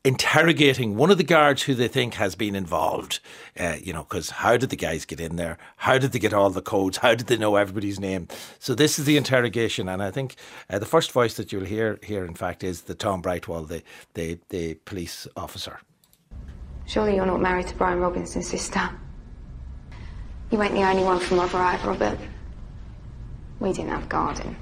[0.05, 3.19] interrogating one of the guards who they think has been involved.
[3.59, 5.57] Uh, you know, because how did the guys get in there?
[5.77, 6.97] How did they get all the codes?
[6.97, 8.27] How did they know everybody's name?
[8.59, 10.35] So this is the interrogation, and I think
[10.69, 13.83] uh, the first voice that you'll hear here, in fact, is the Tom Brightwell, the
[14.13, 15.79] the, the police officer.
[16.87, 18.89] Surely you're not married to Brian Robinson's sister.
[20.51, 22.19] You ain't the only one from Rotherhithe, Robert.
[23.59, 24.55] We didn't have a garden.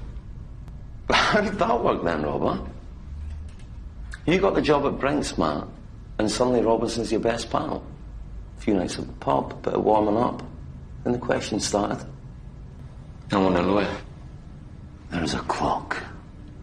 [1.10, 2.60] How did that work then, Robert?
[4.26, 5.66] You got the job at Brink's-Mat,
[6.18, 7.84] and suddenly Robinson's your best pal.
[8.56, 10.42] A few nights at the pub, a bit of warming up.
[11.02, 12.06] Then the questions started.
[13.30, 13.96] I want a lawyer.
[15.10, 16.02] There is a clock,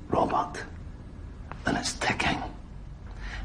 [0.09, 0.63] Robert,
[1.65, 2.41] and it's ticking.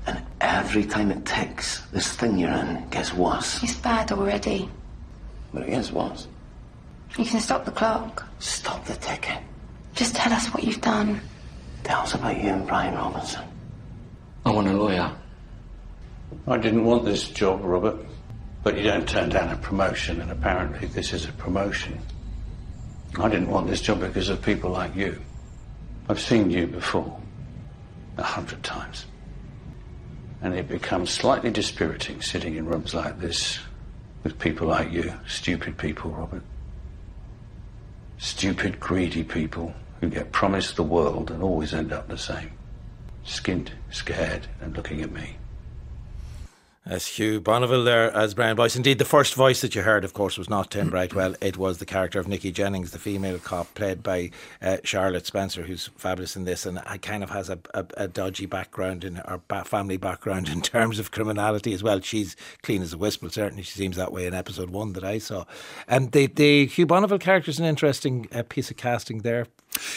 [0.07, 3.63] And every time it ticks, this thing you're in gets worse.
[3.63, 4.69] It's bad already.
[5.53, 6.29] But it gets worse.
[7.19, 8.25] You can stop the clock.
[8.39, 9.39] Stop the ticking.
[9.95, 11.21] Just tell us what you've done.
[11.83, 13.45] Tell us about you and Brian Robinson.
[14.45, 15.11] I want a lawyer.
[16.47, 17.97] I didn't want this job, Robert.
[18.63, 21.99] But you don't turn down a promotion, and apparently this is a promotion.
[23.19, 25.21] I didn't want this job because of people like you.
[26.09, 27.19] I've seen you before.
[28.19, 29.07] A hundred times
[30.47, 33.59] and it becomes slightly dispiriting sitting in rooms like this
[34.23, 36.43] with people like you, stupid people, Robert.
[38.19, 42.53] Stupid, greedy people who get promised the world and always end up the same.
[43.25, 45.37] Skint, scared, and looking at me.
[46.89, 48.77] As Hugh Bonneville there as Brian Boyce.
[48.77, 51.35] Indeed, the first voice that you heard, of course, was not Tim Brightwell.
[51.41, 54.31] It was the character of Nikki Jennings, the female cop, played by
[54.63, 58.47] uh, Charlotte Spencer, who's fabulous in this and kind of has a, a, a dodgy
[58.47, 62.01] background in her family background in terms of criminality as well.
[62.01, 63.65] She's clean as a whistle, certainly.
[63.65, 65.45] She seems that way in episode one that I saw.
[65.89, 69.49] And the, the Hugh Bonneville character is an interesting uh, piece of casting there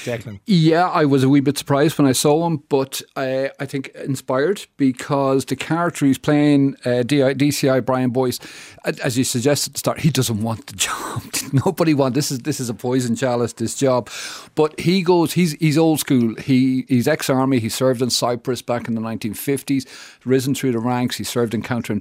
[0.04, 0.40] Declan?
[0.46, 3.90] Yeah, I was a wee bit surprised when I saw him, but I, I think
[3.90, 8.40] inspired because the character he's playing, uh, DCI Brian Boyce,
[8.86, 11.24] as you suggested at the start, he doesn't want the job.
[11.66, 13.54] Nobody wants this is this is a poison chalice.
[13.54, 14.10] This job,
[14.56, 15.34] but he goes.
[15.34, 16.36] He's he's old school.
[16.36, 17.60] He he's ex army.
[17.60, 19.86] He served in Cyprus back in the 1950s.
[20.26, 21.18] Risen through the ranks.
[21.18, 21.98] He served in counter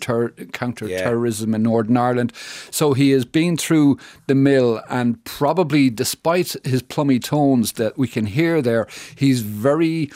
[0.53, 1.03] counter yeah.
[1.03, 2.33] terrorism in Northern Ireland.
[2.71, 8.09] So he has been through the mill, and probably despite his plummy tones that we
[8.09, 8.87] can hear there.
[9.16, 10.11] He's very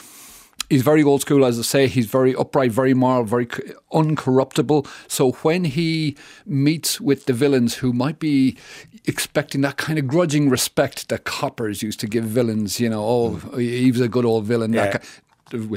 [0.69, 1.87] he's very old school, as I say.
[1.87, 3.45] He's very upright, very moral, very
[3.91, 4.87] uncorruptible.
[5.07, 8.57] So when he meets with the villains who might be
[9.05, 13.57] expecting that kind of grudging respect that coppers used to give villains, you know, oh,
[13.57, 14.73] he was a good old villain.
[14.73, 14.99] Yeah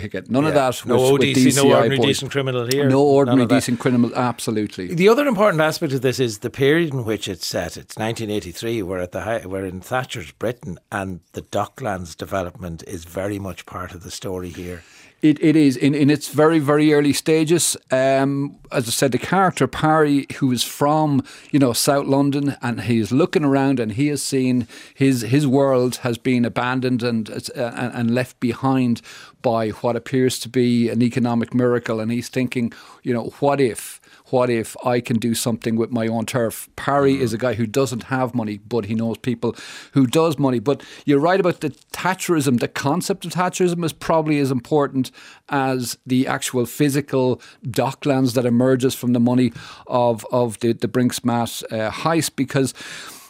[0.09, 0.87] get none of that.
[0.87, 2.07] No with, with ODC, no ordinary boys.
[2.07, 2.89] decent criminal here.
[2.89, 4.15] No ordinary decent criminal.
[4.15, 4.95] Absolutely.
[4.95, 7.77] The other important aspect of this is the period in which it's set.
[7.77, 8.83] It's 1983.
[8.83, 13.67] We're at the high, we're in Thatcher's Britain, and the Docklands development is very much
[13.67, 14.83] part of the story here.
[15.23, 17.77] It, it is in, in its very very early stages.
[17.91, 22.83] Um, as I said, the character Parry, who is from you know South London, and
[22.83, 27.31] he is looking around and he has seen his his world has been abandoned and
[27.31, 29.01] uh, and, and left behind
[29.43, 34.01] by what appears to be an economic miracle, and he's thinking, you know, what if
[34.31, 36.69] what if I can do something with my own turf?
[36.77, 39.55] Parry is a guy who doesn't have money, but he knows people
[39.93, 40.59] who does money.
[40.59, 42.61] But you're right about the Thatcherism.
[42.61, 45.11] The concept of Thatcherism is probably as important
[45.49, 49.53] as the actual physical docklands that emerges from the money
[49.87, 52.75] of of the the Brink's-Mat uh, heist, because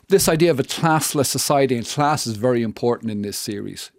[0.09, 3.91] this idea of a classless society and class is very important in this series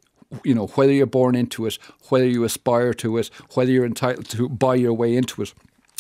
[0.44, 1.78] you know, whether you're born into it,
[2.10, 5.54] whether you aspire to it, whether you're entitled to buy your way into it.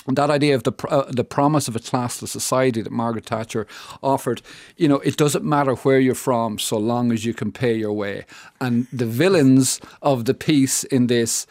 [0.08, 3.67] That idea of the uh, the promise of a classless society that Margaret Thatcher
[4.02, 4.41] offered,
[4.78, 7.93] you know, it doesn't matter where you're from so long as you can pay your
[7.93, 8.26] way.
[8.62, 11.46] And the villains of the piece in this,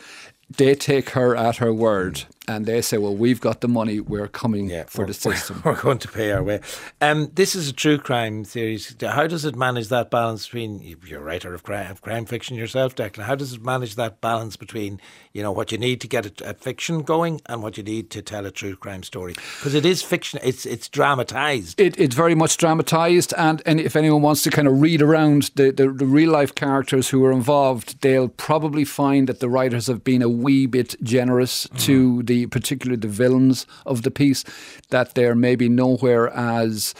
[0.48, 4.00] they take her at her word and they say, "Well, we've got the money.
[4.00, 6.60] We're coming for we're- the system." We're going to pay our way.
[7.00, 8.94] Um, this is a true crime series.
[9.00, 12.56] How does it manage that balance between you're a writer of crime, of crime fiction
[12.56, 13.24] yourself, Declan?
[13.24, 15.00] How does it manage that balance between
[15.32, 18.10] you know what you need to get a, a fiction going and what you need
[18.10, 19.34] to tell a true crime story?
[19.58, 20.38] Because it is fiction.
[20.42, 21.80] It's it's dramatized.
[21.80, 25.50] It, it's very much dramatised, and, and if anyone wants to kind of read around
[25.54, 29.86] the, the, the real life characters who are involved, they'll probably find that the writers
[29.86, 34.44] have been a wee bit generous to the particularly the villains of the piece,
[34.90, 36.92] that they're maybe nowhere as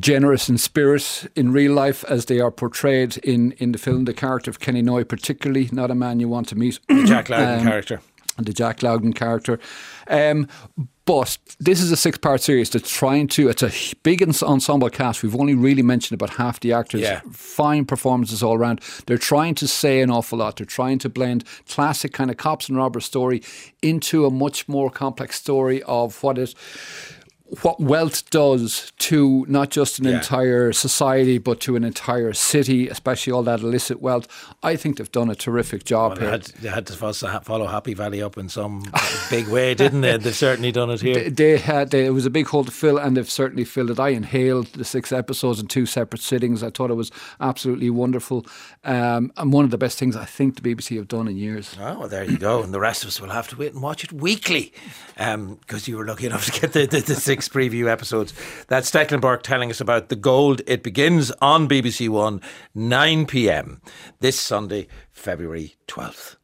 [0.00, 4.04] generous in spirit in real life as they are portrayed in, in the film.
[4.04, 6.80] The character of Kenny Noye, particularly, not a man you want to meet.
[6.88, 8.00] The Jack Lowden Um, character.
[8.44, 9.58] The Jack Lowden character.
[10.08, 10.48] Um,
[11.06, 13.70] but this is a six part series that's trying to, it's a
[14.02, 15.22] big ensemble cast.
[15.22, 17.00] We've only really mentioned about half the actors.
[17.00, 17.20] Yeah.
[17.30, 18.80] Fine performances all around.
[19.06, 20.56] They're trying to say an awful lot.
[20.56, 23.40] They're trying to blend classic kind of cops and robbers story
[23.82, 26.54] into a much more complex story of what it
[27.62, 30.16] what wealth does to not just an Yeah.
[30.16, 34.26] entire society but to an entire city, especially all that illicit wealth.
[34.62, 36.30] I think they've done a terrific job Well, they, here.
[36.32, 38.82] had, they had to follow Happy Valley up in some
[39.30, 40.16] big way, didn't they?
[40.16, 41.14] They've certainly done it here.
[41.14, 43.90] They, they had they, it was a big hole to fill, and they've certainly filled
[43.90, 44.00] it.
[44.00, 46.62] I inhaled the six episodes in two separate sittings.
[46.62, 48.44] I thought it was absolutely wonderful,
[48.84, 51.76] um, and one of the best things I think the BBC have done in years.
[51.80, 52.62] Oh, well, there you go.
[52.62, 54.72] And the rest of us will have to wait and watch it weekly
[55.16, 58.32] because you were lucky enough to get the, the, the six preview episodes.
[58.68, 60.62] That's Declan Burke telling us about The Gold.
[60.66, 62.40] It begins on BBC One,
[62.74, 63.80] 9 pm
[64.20, 66.36] this Sunday, February 12th.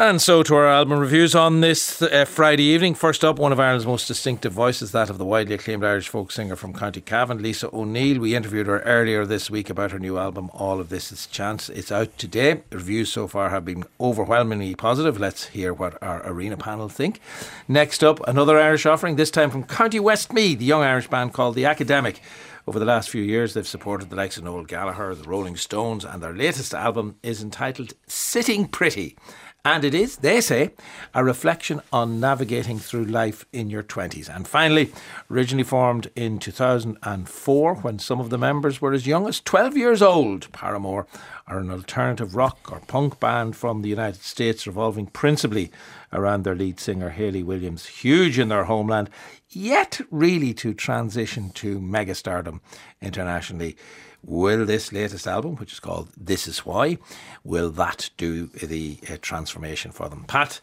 [0.00, 2.94] And so to our album reviews on this uh, Friday evening.
[2.94, 6.30] First up, one of Ireland's most distinctive voices, that of the widely acclaimed Irish folk
[6.30, 8.20] singer from County Cavan, Lisa O'Neill.
[8.20, 11.68] We interviewed her earlier this week about her new album, All of This Is Chance.
[11.70, 12.62] It's out today.
[12.70, 15.18] Reviews so far have been overwhelmingly positive.
[15.18, 17.20] Let's hear what our arena panel think.
[17.66, 21.56] Next up, another Irish offering, this time from County Westmeath, the young Irish band called
[21.56, 22.20] The Academic.
[22.68, 26.04] Over the last few years, they've supported the likes of Noel Gallagher, the Rolling Stones,
[26.04, 29.16] and their latest album is entitled Sitting Pretty.
[29.68, 30.70] And it is, they say,
[31.12, 34.34] a reflection on navigating through life in your 20s.
[34.34, 34.90] And finally,
[35.30, 40.00] originally formed in 2004 when some of the members were as young as 12 years
[40.00, 41.06] old, Paramore
[41.46, 45.70] are an alternative rock or punk band from the United States revolving principally
[46.14, 49.10] around their lead singer Hayley Williams, huge in their homeland,
[49.50, 52.60] yet really to transition to megastardom
[53.02, 53.76] internationally.
[54.24, 56.98] Will this latest album, which is called This Is Why,
[57.44, 60.24] will that do the uh, transformation for them?
[60.24, 60.60] Pat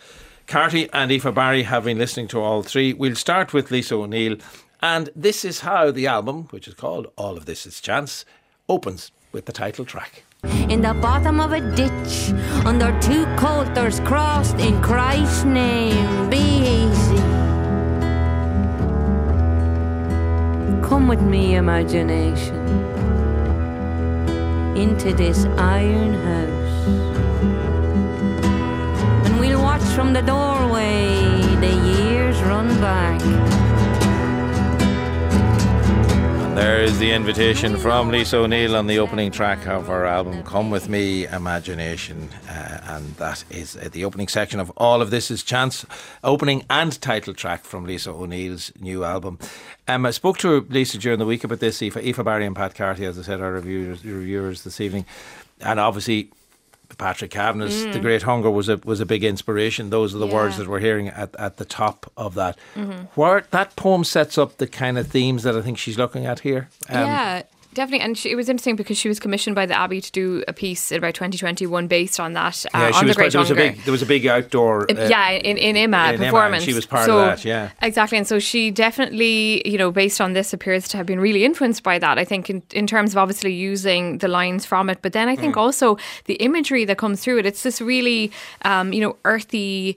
[0.48, 2.94] Carty and Aoife Barry have been listening to all three.
[2.94, 4.38] We'll start with Lisa O'Neill,
[4.82, 8.26] and this is how the album, which is called All of This Is Chance,
[8.70, 10.24] opens with the title track.
[10.70, 12.32] in the bottom of a ditch
[12.66, 16.30] under two coulters crossed in Christ's name.
[16.30, 17.18] Be easy.
[20.88, 22.65] Come with me, imagination,
[24.76, 26.88] into this iron house.
[29.26, 33.55] And we'll watch from the doorway the years run back.
[36.56, 40.72] There is the invitation from Lisa O'Neill on the opening track of her album Come
[40.72, 42.30] With Me Imagination.
[42.48, 45.86] Uh, and that is uh, the opening section of all of this is Chance,
[46.24, 49.38] opening and title track from Lisa O'Neill's new album.
[49.90, 52.74] Um, I spoke to Lisa during the week about this, Aoife, Aoife Barry and Pat
[52.74, 55.06] Carty, as I said, our reviewers, reviewers this evening.
[55.60, 56.32] And obviously,
[56.98, 57.94] Patrick Kavanagh's Mm.
[57.94, 59.90] The Great Hunger was a was a big inspiration.
[59.90, 62.58] Those are the words that we're hearing at, at the top of that.
[62.76, 63.08] Mhm.
[63.16, 66.40] Where that poem sets up the kind of themes that I think she's looking at
[66.42, 66.70] here.
[66.90, 67.42] Um, yeah,
[67.76, 68.04] definitely.
[68.04, 70.54] And she, it was interesting because she was commissioned by the Abbey to do a
[70.54, 73.42] piece in about 2021 based on that, uh, Yeah, she on was the Great there
[73.42, 76.16] was a big there was a big outdoor Uh, uh, yeah, in, in Emma in
[76.16, 76.64] Emma, performance.
[76.64, 77.70] she was part so, of that, yeah.
[77.82, 78.18] Exactly.
[78.18, 81.84] And so she definitely, you know, based on this, appears to have been really influenced
[81.84, 82.18] by that.
[82.18, 85.36] I think in, in terms of obviously using the lines from it, but then I
[85.36, 85.58] think Mm.
[85.66, 87.46] also the imagery that comes through it.
[87.46, 88.32] It's this really,
[88.64, 89.96] um, you know, earthy.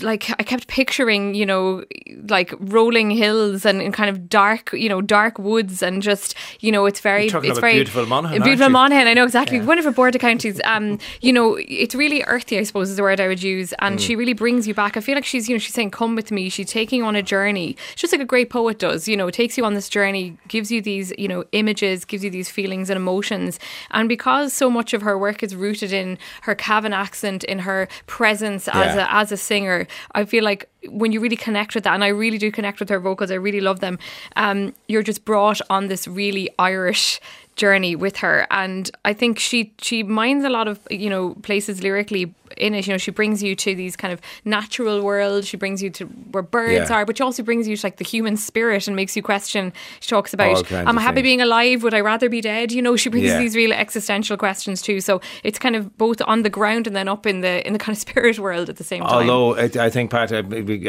[0.00, 1.84] Like I kept picturing, you know,
[2.28, 6.72] like rolling hills and, and kind of dark, you know, dark woods and just, you
[6.72, 8.70] know, it's very, it's very beautiful Monaghan, beautiful?
[8.70, 9.06] Monaghan.
[9.06, 10.60] I know exactly one of her border counties.
[10.64, 12.58] Um, you know, it's really earthy.
[12.58, 14.00] I suppose is the word I would use, and Mm.
[14.06, 14.96] she really brings you back.
[14.96, 17.14] I feel like she's, you know, she's saying, "Come with me." She's taking you on
[17.16, 19.06] a journey, It's just like a great poet does.
[19.06, 22.30] You know, takes you on this journey, gives you these, you know, images, gives you
[22.30, 23.58] these feelings and emotions.
[23.90, 27.88] And because so much of her work is rooted in her Cavan accent, in her
[28.06, 29.06] presence as Yeah.
[29.08, 29.61] a as a singer,
[30.14, 32.88] I feel like when you really connect with that, and I really do connect with
[32.88, 33.98] her vocals, I really love them.
[34.36, 37.20] Um, you're just brought on this really Irish
[37.56, 41.82] journey with her, and I think she she minds a lot of you know places
[41.82, 42.86] lyrically in it.
[42.86, 45.46] You know, she brings you to these kind of natural worlds.
[45.48, 46.96] She brings you to where birds Yeah.
[46.96, 49.72] are, but she also brings you to like the human spirit and makes you question.
[50.00, 51.22] She talks about, kinds "Am I happy things.
[51.24, 51.82] being alive?
[51.82, 53.38] Would I rather be dead?" You know, she brings Yeah.
[53.38, 55.00] these real existential questions too.
[55.00, 57.78] So it's kind of both on the ground and then up in the in the
[57.78, 59.28] kind of spirit world at the same time.
[59.30, 60.42] Although I, I think Pat, I,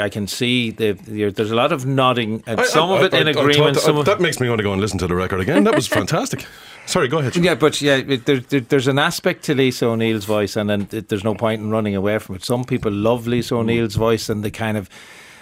[0.03, 3.03] I can see the, the there's a lot of nodding, and I- some I- of
[3.03, 3.75] it I- in I agreement.
[3.75, 5.39] thought- some I- of that makes me want to go and listen to the record
[5.41, 5.63] again.
[5.63, 6.45] That was fantastic.
[6.85, 7.35] Sorry, go ahead.
[7.37, 10.87] Yeah, but yeah, it- there, there, there's an aspect to Lisa O'Neill's voice, and then
[10.91, 12.43] it, there's no point in running away from it.
[12.43, 14.89] Some people love Lisa O'Neill's voice, and the kind of,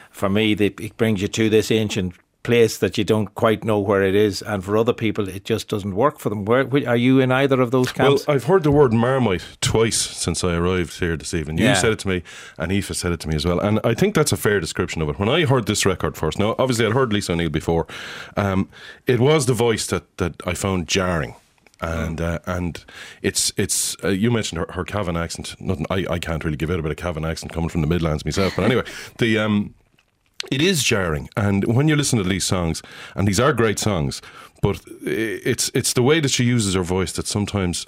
[0.09, 3.77] for me, they, it brings you to this ancient place that you don't quite know
[3.77, 6.43] where it is, and for other people, it just doesn't work for them.
[6.43, 8.25] Where, are you in either of those camps?
[8.25, 8.35] Well.
[8.35, 11.59] I've heard the word marmite twice since I arrived here this evening.
[11.59, 11.73] You Yeah.
[11.75, 12.23] said it to me,
[12.57, 13.59] and Aoife said it to me as well.
[13.59, 15.19] And I think that's a fair description of it.
[15.19, 17.85] When I heard this record first, now obviously I'd heard Lisa O'Neill before,
[18.35, 18.69] um,
[19.05, 21.35] it was the voice that, that I found jarring.
[21.81, 22.83] And uh, and
[23.23, 25.55] it's it's uh, you mentioned her, her Cavan accent.
[25.59, 28.23] Nothing I, I can't really give out about a Cavan accent coming from the Midlands
[28.23, 28.55] myself.
[28.55, 28.83] But anyway,
[29.17, 29.73] the um,
[30.51, 32.81] it is jarring, and when you listen to these songs,
[33.15, 34.21] and these are great songs,
[34.61, 37.87] but it's it's the way that she uses her voice that sometimes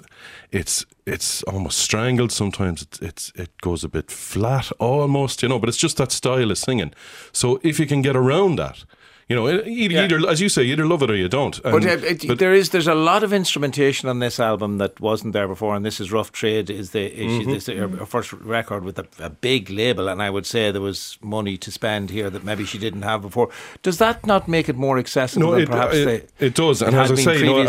[0.50, 2.32] it's it's almost strangled.
[2.32, 5.58] Sometimes it's, it's it goes a bit flat, almost, you know.
[5.58, 6.92] But it's just that style of singing.
[7.32, 8.84] So if you can get around that,
[9.28, 11.62] you know, either, either as you say, either love it or you don't.
[11.62, 15.00] But, And- uh, it, there is there's a lot of instrumentation on this album that
[15.00, 17.52] wasn't there before, and this is Rough Trade is the is Mhm.
[17.54, 21.18] this, her, first record with a, a big label, and I would say there was
[21.22, 23.48] money to spend here that maybe she didn't have before.
[23.82, 26.04] Does that not make it more accessible No, than it, perhaps it,
[26.38, 26.82] they, it does.
[26.82, 27.62] it And as I say, you know.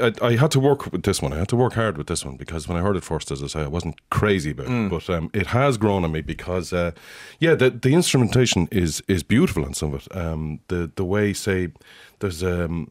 [0.00, 1.32] I, I, I had to work with this one.
[1.32, 3.42] I had to work hard with this one because when I heard it first, as
[3.42, 4.86] I say, I wasn't crazy about Mm.
[4.86, 4.90] it.
[4.90, 6.90] But um, it has grown on me because, uh,
[7.38, 10.16] yeah, the, the instrumentation is is beautiful on some of it.
[10.16, 11.68] Um, the the way, say,
[12.18, 12.90] there's um,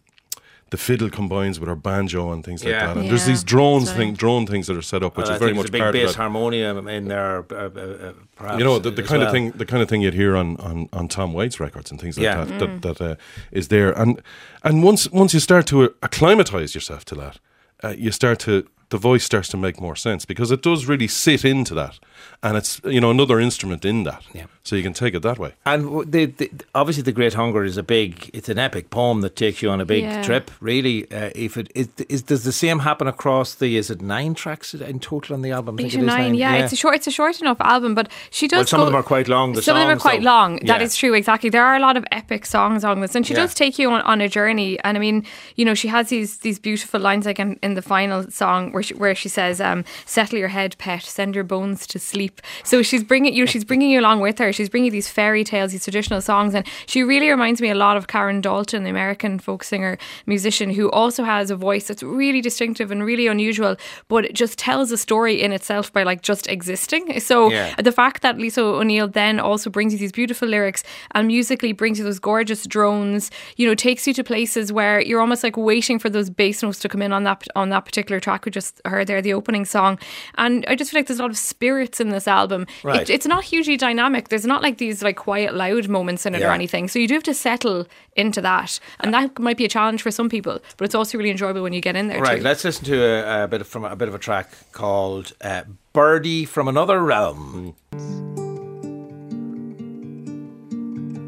[0.69, 2.97] the fiddle combines with her banjo and things like that.
[2.97, 5.35] And there's these drones that's thing, drone things that are set up, which Well, I
[5.35, 6.21] is very think much there's a big part bass of that.
[6.23, 7.45] harmonium in there.
[7.49, 9.27] Uh, uh, uh, perhaps you know the, the kind well.
[9.29, 12.01] of thing the kind of thing you'd hear on on, on Tom Waits records and
[12.01, 12.43] things like Yeah.
[12.43, 12.81] that Mm.
[12.81, 13.15] that, that uh,
[13.51, 14.21] is there and
[14.67, 17.39] and once once you start to acclimatize yourself to that
[17.83, 18.53] uh, you start to
[18.89, 21.99] the voice starts to make more sense because it does really sit into that
[22.41, 24.45] and it's you know another instrument in that Yeah.
[24.63, 27.77] so you can take it that way And the, the, obviously, the Great Hunger is
[27.77, 28.29] a big.
[28.33, 30.23] It's an epic poem that takes you on a big Yeah.
[30.23, 30.51] trip.
[30.61, 33.75] Really, uh, if it is, is, does the same happen across the?
[33.77, 35.75] Is it nine tracks in total on the album?
[35.75, 37.93] I think Eight it or nine, yeah, It's a short, it's a short enough album,
[37.95, 38.57] but she does.
[38.59, 39.53] Well, some of them are quite long.
[39.53, 40.31] The some of them are quite though.
[40.31, 40.55] long.
[40.65, 40.85] That Yeah.
[40.87, 41.49] is true, exactly.
[41.49, 43.41] There are a lot of epic songs on this, and she Yeah.
[43.41, 44.79] does take you on, on a journey.
[44.83, 47.81] And I mean, you know, she has these these beautiful lines like in, in the
[47.81, 51.03] final song where she, where she says, um, "Settle your head, pet.
[51.03, 54.53] Send your bones to sleep." So she's bringing you, she's bringing you along with her.
[54.53, 57.97] She's bringing these fairy tales, these traditional songs, and she really reminds me a lot
[57.97, 62.41] of Karen Dalton, the American folk singer musician, who also has a voice that's really
[62.41, 63.75] distinctive and really unusual,
[64.07, 67.19] but it just tells a story in itself by like just existing.
[67.19, 67.73] So Yeah.
[67.81, 70.83] the fact that Lisa O'Neill then also brings you these beautiful lyrics
[71.15, 75.21] and musically brings you those gorgeous drones, you know, takes you to places where you're
[75.21, 78.19] almost like waiting for those bass notes to come in on that on that particular
[78.19, 79.99] track we just just heard there, the opening song.
[80.35, 82.67] And I just feel like there's a lot of spirits in this album.
[82.83, 83.01] Right.
[83.01, 84.29] It, it's not hugely dynamic.
[84.29, 86.87] There's not like these like quiet, loud moments in it or anything.
[86.87, 88.79] So you do have to settle into that.
[88.99, 91.73] And that might be a challenge for some people, but it's also really enjoyable when
[91.73, 92.21] you get in there.
[92.21, 92.43] Right, too.
[92.43, 95.63] let's listen to a, a bit of, from a bit of a track called uh,
[95.93, 97.75] "Birdie from Another Realm."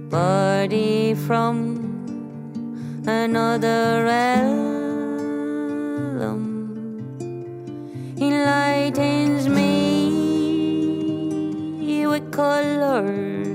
[0.10, 4.78] Birdie from another realm.
[12.41, 13.49] Me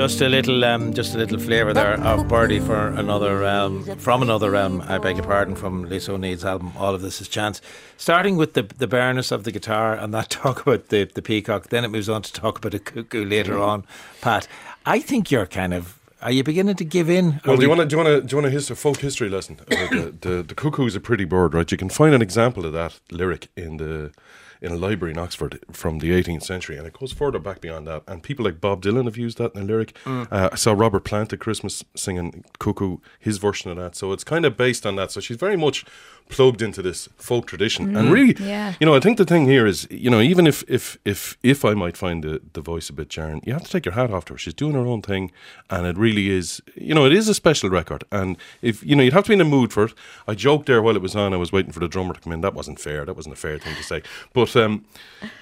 [0.00, 4.22] just a little, um, just a little flavour there of "Birdie for Another Realm," from
[4.22, 4.80] another realm.
[4.88, 6.72] I beg your pardon, from Lisa O'Neill's album.
[6.78, 7.60] All of this is chance.
[7.98, 11.68] Starting with the the bareness of the guitar and that talk about the the peacock.
[11.68, 13.68] Then it moves on to talk about a cuckoo later mm.
[13.68, 13.84] on.
[14.22, 14.48] Pat,
[14.86, 15.98] I think you're kind of.
[16.22, 17.42] Are you beginning to give in?
[17.44, 19.00] Well, do you want to do you want to do you want a history, folk
[19.00, 19.56] history lesson?
[19.68, 21.70] the, the the cuckoo is a pretty bird, right?
[21.70, 24.12] You can find an example of that lyric in the
[24.60, 27.86] in a library in Oxford from the 18th century, and it goes further back beyond
[27.86, 28.02] that.
[28.06, 29.96] And people like Bob Dylan have used that in a lyric.
[30.04, 30.28] Mm.
[30.30, 33.96] Uh, I saw Robert Plant at Christmas singing "Cuckoo," his version of that.
[33.96, 35.10] So it's kind of based on that.
[35.10, 35.84] So she's very much
[36.30, 38.12] plugged into this folk tradition, and Mm.
[38.12, 38.74] really, Yeah.
[38.80, 41.64] you know, I think the thing here is, you know, even if if if if
[41.64, 44.10] I might find the, the voice a bit jarring, you have to take your hat
[44.10, 44.38] off to her.
[44.38, 45.32] She's doing her own thing,
[45.68, 48.04] and it really is, you know, it is a special record.
[48.10, 49.94] And if you know, you'd have to be in the mood for it.
[50.28, 51.34] I joked there while it was on.
[51.34, 52.40] I was waiting for the drummer to come in.
[52.40, 53.04] That wasn't fair.
[53.04, 54.02] That wasn't a fair thing to say.
[54.32, 54.84] But um,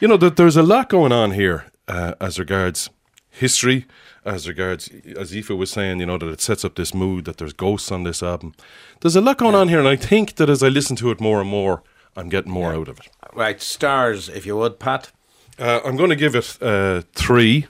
[0.01, 2.91] you know, that there's a lot going on here uh, as regards
[3.39, 3.87] history,
[4.25, 7.39] as regards, as Aoife was saying, you know, that it sets up this mood that
[7.39, 8.55] there's ghosts on this album.
[9.01, 11.21] There's a lot going on here, and I think that as I listen to it
[11.21, 11.83] more and more,
[12.17, 13.09] I'm getting more out of it.
[13.33, 15.13] right stars, if you would, Pat?
[15.59, 17.67] Uh, I'm going to give it uh, three.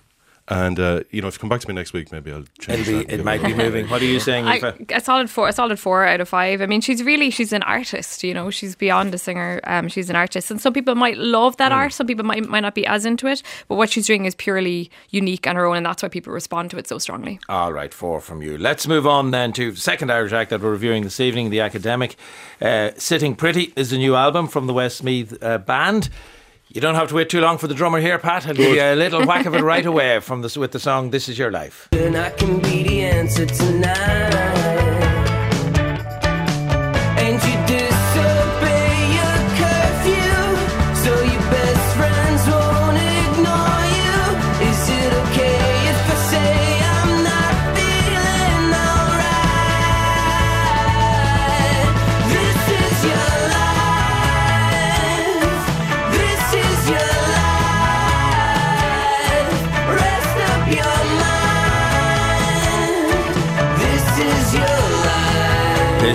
[0.51, 2.89] And uh, you know, if you come back to me next week, maybe I'll change.
[2.89, 3.87] It'll be, that it might be moving.
[3.89, 4.81] What are you saying, I, Aoife?
[4.91, 6.63] a solid four, a solid four out of five.
[6.63, 8.25] I mean, she's really she's an artist.
[8.25, 9.61] You know, she's beyond a singer.
[9.65, 11.93] Um, she's an artist, and some people might love that art.
[11.93, 13.43] Some people might might not be as into it.
[13.69, 16.71] But what she's doing is purely unique on her own, and that's why people respond
[16.71, 17.41] to it so strongly.
[17.51, 18.57] All right, four from you.
[18.57, 21.61] Let's move on then to the second Irish act that we're reviewing this evening, The
[21.61, 22.17] Academic.
[22.61, 26.09] Uh, Sitting Pretty is the new album from the Westmeath uh, Band.
[26.71, 28.47] You don't have to wait too long for the drummer here, Pat.
[28.47, 31.11] I'll give you a little whack of it right away from the, with the song
[31.11, 35.08] "This Is Your Life." And I can be the answer tonight.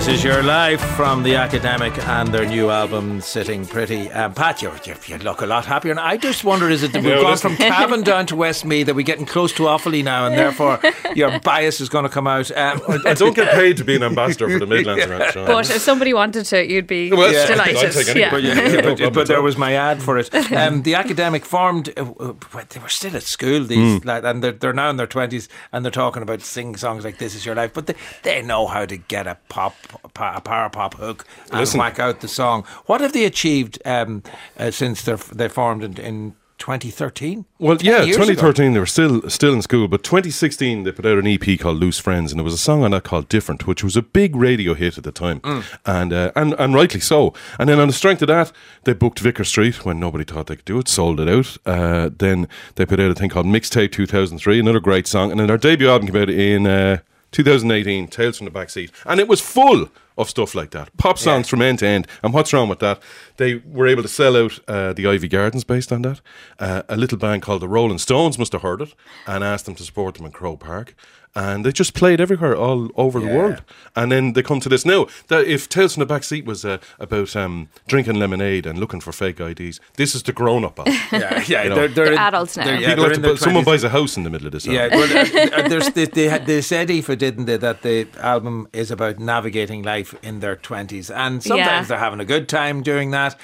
[0.04, 4.12] This is your life from the academic and their new album, Sitting Pretty.
[4.12, 4.70] Um, Pat, you
[5.06, 5.92] you look a lot happier.
[5.92, 8.84] And I just wonder, is it that we've Yeah, gone from Cavan down to Westmeath?
[8.86, 10.78] That we're getting close to Offaly now, and therefore
[11.14, 12.50] your bias is going to come out.
[12.50, 15.46] Um, I don't get paid to be an ambassador for the Midlands around Sean.
[15.46, 17.76] But if somebody wanted to, you'd be Well, yeah, delighted.
[17.78, 18.30] I'd take any yeah.
[18.30, 20.32] But, Yeah, yeah, but, but there was my ad for it.
[20.52, 21.88] Um, the academic formed.
[21.96, 22.34] Uh, uh,
[22.68, 24.06] they were still at school, these Hmm.
[24.06, 27.16] lad- and they're, they're now in their twenties, and they're talking about singing songs like
[27.16, 29.74] "This Is Your Life." But they, they know how to get a pop,
[30.04, 31.78] a power pop hook and Listen.
[31.80, 32.64] whack out the song.
[32.86, 34.22] What have they achieved um,
[34.58, 37.44] uh, since they they formed in, in 2013?
[37.58, 38.24] Well, yeah, years ago.
[38.26, 41.78] 2013 they were still still in school, but 2016 they put out an EP called
[41.78, 44.34] Loose Friends, and there was a song on that called Different, which was a big
[44.36, 45.40] radio hit at the time,
[45.84, 47.34] and uh, and and rightly so.
[47.58, 48.52] And then on the strength of that,
[48.84, 51.56] they booked Vicar Street when nobody thought they could do it, sold it out.
[51.66, 55.48] Uh, then they put out a thing called Mixtape 2003, another great song, and then
[55.48, 56.66] their debut album came out in.
[56.66, 56.98] Uh,
[57.34, 61.48] 2018, Tales from the Backseat, and it was full of stuff like that, pop songs
[61.48, 62.06] from end to end.
[62.22, 63.02] And what's wrong with that?
[63.36, 66.20] They were able to sell out uh, the Iveagh Gardens based on that.
[66.58, 68.94] Uh, a little band called the Rolling Stones must have heard it
[69.26, 70.94] and asked them to support them in Croke Park.
[71.36, 73.62] And they just played everywhere, all over the world.
[73.96, 75.06] And then they come to this now.
[75.26, 79.10] That if Tales from the Backseat was uh, about um, drinking lemonade and looking for
[79.10, 80.94] fake IDs, this is the grown-up album.
[81.12, 81.74] Yeah, yeah, You know.
[81.74, 82.64] they're, they're, They're in- adults now.
[82.66, 84.46] they're- yeah, they're like in to their put- someone buys a house in the middle
[84.46, 84.64] of this.
[84.64, 88.06] Yeah, well, uh, uh, there's, they, they, had- they said, Aoife, didn't they, that the
[88.20, 91.12] album is about navigating life in their 20s.
[91.12, 91.82] And sometimes Yeah.
[91.82, 93.34] they're having a good time doing that.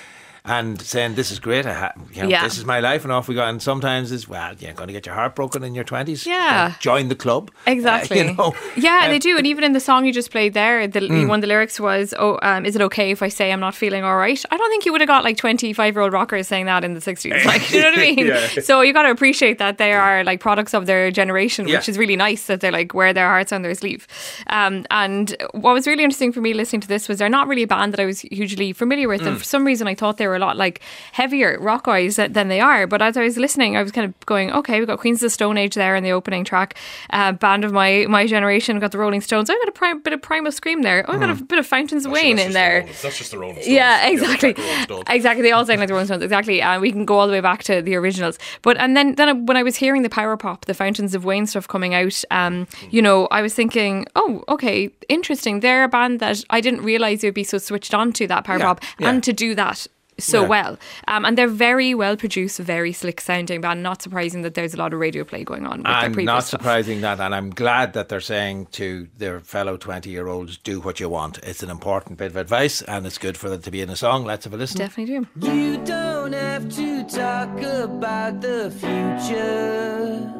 [0.45, 1.66] And saying this is great.
[1.66, 2.43] I ha- you know, Yeah.
[2.45, 3.45] this is my life, and off we go.
[3.45, 6.26] And sometimes it's well, you're going to get your heart broken in your twenties.
[6.26, 6.74] Yeah.
[6.80, 7.51] join the club.
[7.66, 8.18] Uh, Exactly.
[8.18, 9.36] you know, Yeah, Um, they do.
[9.36, 11.28] And even in the song you just played there, the, Mm.
[11.28, 13.74] one of the lyrics was, "Oh, um, is it okay if I say I'm not
[13.74, 16.47] feeling all right?" I don't think you would have got like 25 year old rockers
[16.49, 17.45] saying that in the 60s.
[17.51, 18.26] Like, you know what I mean?
[18.26, 18.47] Yeah.
[18.62, 21.76] So you got to appreciate that they are like products of their generation, Yeah.
[21.76, 24.07] which is really nice that they like wear their hearts on their sleeve.
[24.49, 27.62] Um, and what was really interesting for me listening to this was they're not really
[27.64, 29.38] a band that I was hugely familiar with, and Mm.
[29.38, 30.81] for some reason I thought they were a lot like
[31.12, 32.87] heavier rock wise than they are.
[32.87, 35.26] But as I was listening, I was kind of going, okay, we've got Queens of
[35.26, 36.74] the Stone Age there in the opening track,
[37.11, 39.51] uh, band of my my generation, we've got the Rolling Stones.
[39.51, 41.05] I got a prime, bit of Primal Scream there.
[41.09, 41.49] Oh, I got a Mm.
[41.49, 42.85] bit of Fountains of Wayne in there.
[43.03, 43.68] That's just the Rolling Stones.
[43.68, 44.53] Yeah, exactly.
[44.53, 45.43] the exactly.
[45.43, 46.22] They all sound like the Rolling Stones.
[46.22, 46.61] Exactly.
[46.62, 48.39] And we can go all the way back to the originals.
[48.62, 51.47] But and then then when I was hearing the power pop, the Fountains of Wayne
[51.47, 55.61] stuff coming out, um, you know, I was thinking, oh, okay, interesting.
[55.61, 58.45] They're a band that I didn't realize they would be so switched on to that
[58.45, 59.09] power Yeah, pop yeah.
[59.11, 59.87] and to do that.
[60.21, 60.49] So Yeah.
[60.49, 63.83] well, um, and they're very well produced, very slick sounding band.
[63.83, 66.27] Not surprising that there's a lot of radio play going on with their and previous
[66.27, 66.61] not stuff.
[66.61, 70.81] surprising that, and I'm glad that they're saying to their fellow 20 year olds, do
[70.81, 71.39] what you want.
[71.43, 73.97] It's an important bit of advice, and it's good for them to be in a
[73.97, 74.25] song.
[74.25, 74.79] Let's have a listen.
[74.79, 75.47] Definitely do.
[75.53, 80.33] You don't have to talk about the future.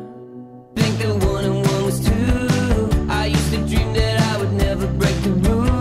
[0.76, 3.07] Think that one and one was two.
[3.09, 5.80] I used to dream that I would never break the rules.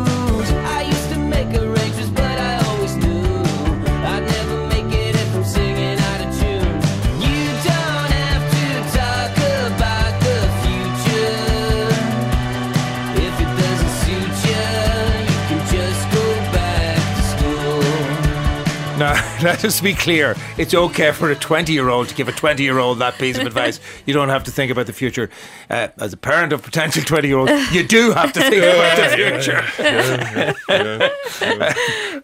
[19.44, 20.36] let us be clear.
[20.58, 23.38] It's okay for a 20 year old to give a 20 year old that piece
[23.38, 23.80] of advice.
[24.06, 25.30] You don't have to think about the future.
[25.70, 28.98] Uh, as a parent of potential 20 year olds, you do have to think about
[28.98, 29.62] the future.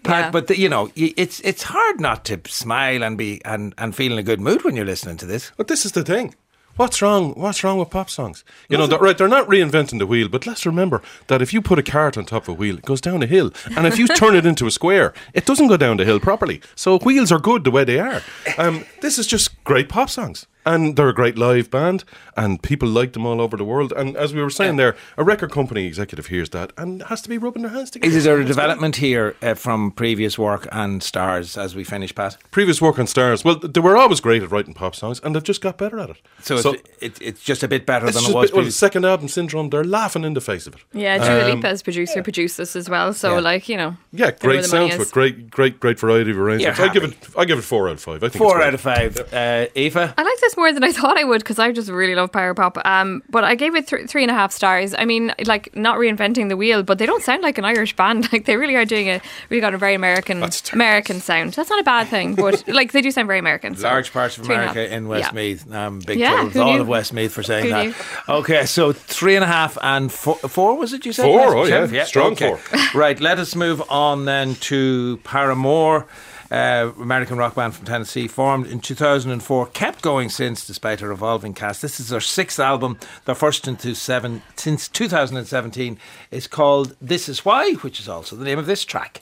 [0.04, 3.96] Pat, but the, you know, it's it's hard not to smile and be and, and
[3.96, 5.52] feel in a good mood when you're listening to this.
[5.58, 6.34] But this is the thing.
[6.78, 7.34] What's wrong?
[7.36, 8.44] What's wrong with pop songs?
[8.68, 9.18] You know, they're, right?
[9.18, 12.26] They're not reinventing the wheel, but let's remember that if you put a cart on
[12.26, 14.68] top of a wheel, it goes down a hill, and if you turn it into
[14.68, 16.62] a square, it doesn't go down the hill properly.
[16.76, 18.22] So wheels are good the way they are.
[18.58, 22.04] Um, this is just great pop songs, and they're a great live band,
[22.36, 23.94] and people like them all over the world.
[23.96, 27.30] And as we were saying there, a record company executive hears that and has to
[27.30, 28.16] be rubbing their hands together.
[28.16, 28.66] Is there a What's going on?
[28.68, 32.38] development here uh, from previous work and stars as we finish, Pat?
[32.52, 33.44] Previous work on stars.
[33.44, 36.10] Well, they were always great at writing pop songs, and they've just got better at
[36.10, 36.18] it.
[36.42, 36.66] So, it's,
[37.02, 38.46] it, it's just a bit better than just it was.
[38.50, 39.70] bit- well, previous- second album syndrome.
[39.70, 40.82] They're laughing in the face of it.
[40.94, 43.14] Yeah, Dua Um, Lipa as producer produced this as well.
[43.14, 43.40] So Yeah.
[43.42, 45.12] like you know, Yeah, they know where great the money sounds is.
[45.12, 46.80] great, great, great variety of arrangements.
[46.80, 48.24] You're I give it, I give it four out of five.
[48.24, 49.34] I think Four it's out of five.
[49.34, 50.14] Uh, Eva?
[50.18, 52.54] I like this more than I thought I would because I just really love power
[52.54, 52.78] pop.
[52.86, 54.94] Um, but I gave it th- three and a half stars.
[54.98, 58.30] I mean, like not reinventing the wheel, but they don't sound like an Irish band.
[58.36, 60.44] Like they really are doing a really got a very American
[60.74, 61.54] American sound.
[61.54, 63.76] That's not a bad thing, but like they do sound very American.
[63.76, 64.76] so Large parts of three and a half.
[64.76, 65.10] America in Yeah.
[65.10, 65.72] Westmeath.
[65.74, 66.82] Um, big Yeah, trouble with who all knew?
[66.82, 67.86] of Westmeath for saying Who that.
[67.86, 67.94] knew?
[68.30, 71.24] Okay, so three and a half and four, four was it you said?
[71.24, 71.88] Four, Yes, oh, yeah.
[71.88, 72.08] Sheriff?
[72.08, 72.56] Strong okay.
[72.94, 76.08] right, let us move on then to Paramore.
[76.52, 81.54] Uh, American rock band from Tennessee, formed in 2004, kept going since, despite a revolving
[81.54, 81.82] cast.
[81.82, 85.98] This is their sixth album, their first into seven since 2017.
[86.32, 89.22] It's called "This Is Why," which is also the name of this track.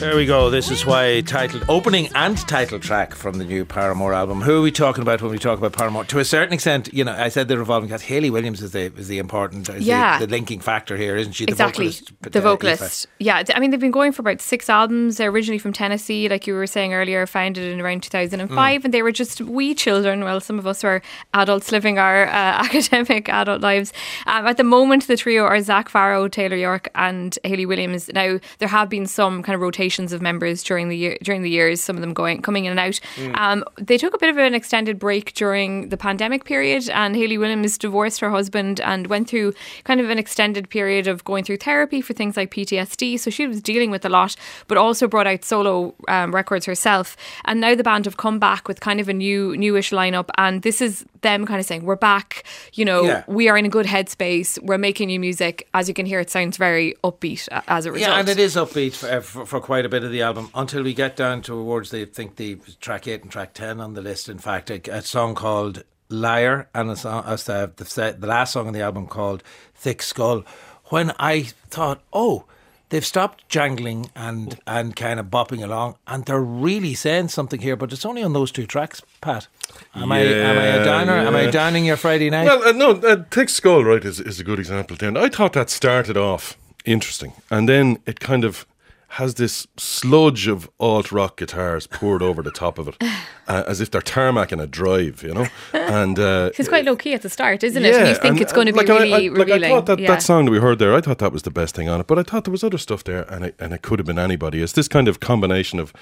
[0.00, 0.48] There we go.
[0.48, 4.40] This is why titled opening and title track from the new Paramore album.
[4.40, 6.06] Who are we talking about when we talk about Paramore?
[6.06, 8.04] To a certain extent, you know, I said the revolving cast.
[8.04, 10.18] Hayley Williams is the is the important, is Yeah.
[10.18, 11.44] the, the linking factor here, isn't she?
[11.44, 14.68] The exactly vocalist, the uh, vocalist yeah i mean they've been going for about six
[14.70, 18.84] albums they're originally from tennessee like you were saying earlier founded in around 2005 Mm.
[18.84, 21.02] and they were just wee children well some of us were
[21.34, 22.30] adults living our uh,
[22.64, 23.92] academic adult lives
[24.26, 28.38] um, at the moment the trio are zac farro taylor york and hayley williams now
[28.58, 29.60] there have been some kind of
[29.90, 32.70] rotations of members during the year during the years some of them going coming in
[32.70, 33.36] and out Mm.
[33.38, 37.38] um, they took a bit of an extended break during the pandemic period and hayley
[37.38, 39.52] williams divorced her husband and went through
[39.84, 43.18] kind of an extended period of going through therapy for things like PTSD.
[43.18, 44.36] So she was dealing with a lot,
[44.68, 47.16] but also brought out solo um, records herself.
[47.44, 50.28] And now the band have come back with kind of a new, newish lineup.
[50.36, 52.44] And this is them kind of saying, "We're back.
[52.74, 53.22] You know, Yeah.
[53.26, 54.58] we are in a good headspace.
[54.62, 57.92] We're making new music." As you can hear, it sounds very upbeat uh, as a
[57.92, 58.10] result.
[58.10, 60.82] Yeah, and it is upbeat for, for, for quite a bit of the album until
[60.82, 64.02] we get down towards the I think the track eight and track ten on the
[64.02, 64.28] list.
[64.28, 68.52] In fact, a, a song called "Liar" and a song, as the, the the last
[68.52, 69.42] song on the album called
[69.74, 70.44] "Thick Skull."
[70.86, 72.44] When I thought, oh.
[72.88, 77.76] they've stopped jangling and and kind of bopping along, and they're really saying something here.
[77.76, 79.46] But it's only on those two tracks, Pat.
[79.94, 81.12] Am I am I a downer?
[81.12, 81.50] Am I Yeah.
[81.52, 82.46] downing your Friday night?
[82.46, 84.96] Well, uh, no, uh, take Skull, right, is, is a good example.
[84.96, 88.66] Then I thought that started off interesting, and then it kind of
[89.14, 92.96] has this sludge of alt rock guitars poured over the top of it,
[93.48, 95.46] uh, as if they're tarmac in a drive, you know.
[95.72, 97.92] And uh, It's quite low key at the start, isn't it?
[97.92, 99.64] And you think and, it's going to uh, be like, I- really I, like, revealing.
[99.64, 100.08] I thought that, yeah.
[100.08, 102.06] that song that we heard there, I thought that was the best thing on it.
[102.06, 104.18] But I thought there was other stuff there, and it, and it could have been
[104.18, 104.62] anybody.
[104.62, 105.92] It's this kind of combination of,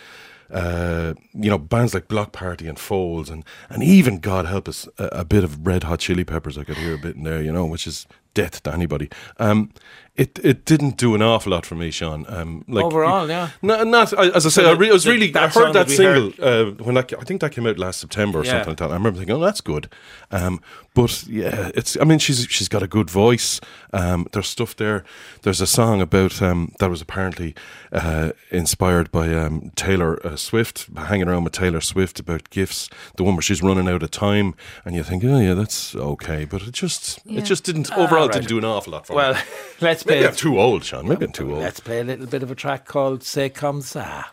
[0.50, 4.86] uh, you know, bands like Bloc Party and Foals, and and even God help us,
[4.98, 6.58] a, a bit of Red Hot Chili Peppers.
[6.58, 9.08] I could hear a bit in there, you know, which is death to anybody.
[9.38, 9.70] Um,
[10.18, 12.26] it it didn't do an awful lot for me, Sean.
[12.28, 13.50] Um, like Overall, yeah.
[13.62, 14.70] no, not I- as I So.
[14.70, 15.34] I, re- I was the- really.
[15.34, 18.00] I heard that that we single uh, when that, I think that came out last
[18.00, 18.50] September or Yeah.
[18.52, 18.90] something like that.
[18.90, 19.88] I remember thinking, "Oh, that's good."
[20.30, 20.60] Um,
[20.94, 21.96] but yeah, it's.
[22.00, 23.60] I mean, she's she's got a good voice.
[23.92, 25.04] Um, there's stuff there.
[25.42, 27.54] There's a song about um, that was apparently
[27.92, 32.90] uh, inspired by um, Taylor uh, Swift, hanging around with Taylor Swift about gifts.
[33.16, 34.54] The one where she's running out of time,
[34.84, 37.38] and you think, "Oh yeah, that's okay," but it just Yeah.
[37.40, 38.32] it just didn't Ah, overall right.
[38.32, 39.40] didn't do an awful lot for Well, me.
[39.80, 40.28] let's Maybe play.
[40.28, 41.06] I'm too old, Sean.
[41.06, 41.62] Maybe I'm too old.
[41.62, 44.24] Let's play a little bit of a track called "C'est comme ça."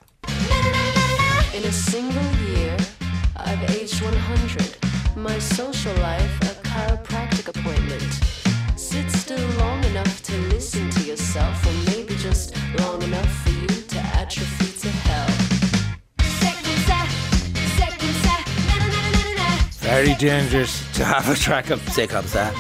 [1.53, 2.78] In a single year,
[3.36, 4.78] I've aged 100.
[5.17, 5.38] My
[19.96, 22.52] Very dangerous to have a track of "C'est comme ça"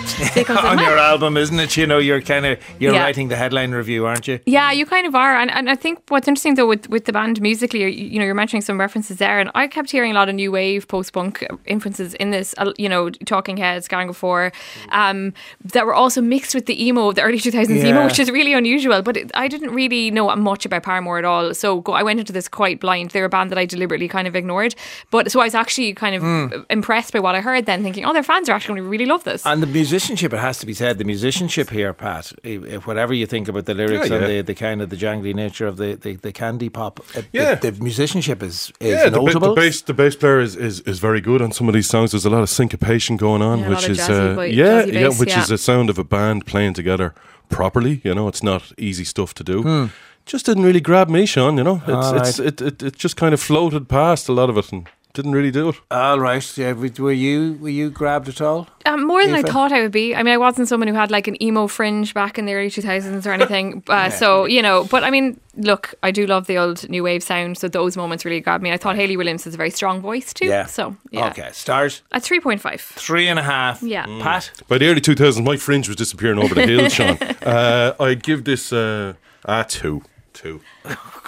[0.45, 0.71] comme ça.
[0.71, 1.75] on your album, isn't it?
[1.75, 3.03] You know, you're kind of you're Yeah.
[3.03, 4.39] writing the headline review, aren't you?
[4.45, 7.11] Yeah, you kind of are, and, and I think what's interesting though with, with the
[7.11, 10.13] band musically, you, you know, you're mentioning some references there, and I kept hearing a
[10.13, 12.55] lot of new wave, post punk influences in this.
[12.57, 14.53] uh, You know, Talking Heads, Gang of Four,
[14.93, 15.33] um,
[15.73, 18.53] that were also mixed with the emo, of the early 2000s emo, which is really
[18.53, 19.01] unusual.
[19.01, 22.21] But it, I didn't really know much about Paramore at all, so go, I went
[22.21, 23.11] into this quite blind.
[23.11, 24.73] They're a band that I deliberately kind of ignored,
[25.11, 26.65] but so I was actually kind of Mm.
[26.69, 27.65] impressed by what I heard.
[27.65, 29.45] Then thinking, oh, their fans are actually going to really love this.
[29.45, 32.31] And the musicianship, it has to be said, the musicianship here, Pat.
[32.43, 34.95] If, if whatever you think about the lyrics Yeah, and the, the kind of the
[34.95, 37.55] jangly nature of the, the, the candy pop, uh, Yeah.
[37.55, 39.49] the, the musicianship is is yeah, the, notable.
[39.55, 42.11] the bass the bass player is, is, is very good on some of these songs.
[42.11, 45.19] There's a lot of syncopation going on, Yeah, which is jazzy uh, yeah, jazzy yeah,
[45.19, 45.43] which yeah.
[45.43, 47.13] is a sound of a band playing together
[47.49, 48.01] properly.
[48.03, 49.61] You know, it's not easy stuff to do.
[49.63, 49.85] Hmm.
[50.25, 51.57] Just didn't really grab me, Sean.
[51.57, 54.49] You know, it's, All it's, it, it it just kind of floated past a lot
[54.49, 55.75] of it and didn't really do it.
[55.89, 58.67] All right, yeah, were you were you grabbed at all?
[58.85, 60.13] Um, more than I thought I would be.
[60.13, 62.69] I mean, I wasn't someone who had like an emo fringe back in the early
[62.69, 63.81] 2000s or anything.
[63.89, 67.23] Uh, So, you know, but I mean, look, I do love the old new wave
[67.23, 67.57] sound.
[67.57, 68.71] So those moments really grabbed me.
[68.71, 70.45] I thought Hayley Williams has a very strong voice too.
[70.45, 70.67] Yeah.
[70.67, 71.29] So, yeah.
[71.29, 72.79] Okay, stars At 3.5.
[72.79, 73.81] three and a half.
[73.81, 74.05] Yeah.
[74.05, 74.21] Mm.
[74.21, 74.51] Pat.
[74.67, 77.17] By the early 2000s, my fringe was disappearing over the hill, Sean.
[77.41, 79.13] Uh, I give this uh,
[79.45, 80.03] a two.
[80.35, 80.59] Two.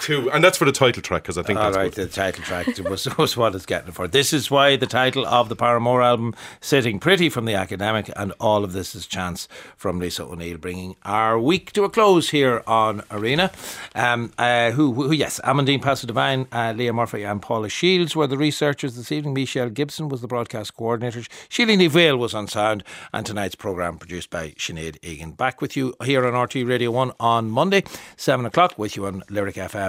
[0.00, 0.30] Two.
[0.30, 2.66] And that's for the title track, because I think All that's right, the title track
[2.88, 4.06] was, was what it's getting for.
[4.06, 8.32] This is why the title of the Paramore album, Sitting Pretty from the Academic, and
[8.38, 12.62] all of this is Chance from Lisa O'Neill, bringing our week to a close here
[12.66, 13.50] on Arena.
[13.94, 18.28] Um, uh, who, who, yes, Amandine Paso Divine, uh, Leah Murphy, and Paula Shields were
[18.28, 19.34] the researchers this evening.
[19.34, 21.22] Michelle Gibson was the broadcast coordinator.
[21.48, 25.32] Sheila Neville was on sound, and tonight's programme produced by Sinead Egan.
[25.32, 27.82] Back with you here on RTÉ Radio 1 on Monday,
[28.16, 29.87] 7 o'clock, with you on Lyric FM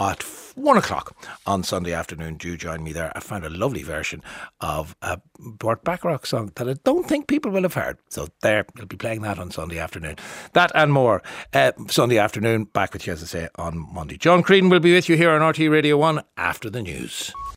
[0.00, 0.22] at
[0.54, 1.16] one o'clock
[1.46, 2.36] on Sunday afternoon.
[2.36, 3.12] Do join me there.
[3.16, 4.22] I found a lovely version
[4.60, 7.98] of a Burt Bacharach song that I don't think people will have heard.
[8.08, 10.16] So there, they'll be playing that on Sunday afternoon.
[10.52, 11.22] That and more.
[11.52, 14.16] Uh, Sunday afternoon, back with you, as I say, on Monday.
[14.16, 17.32] John Creedon will be with you here on RTÉ Radio 1 after the news.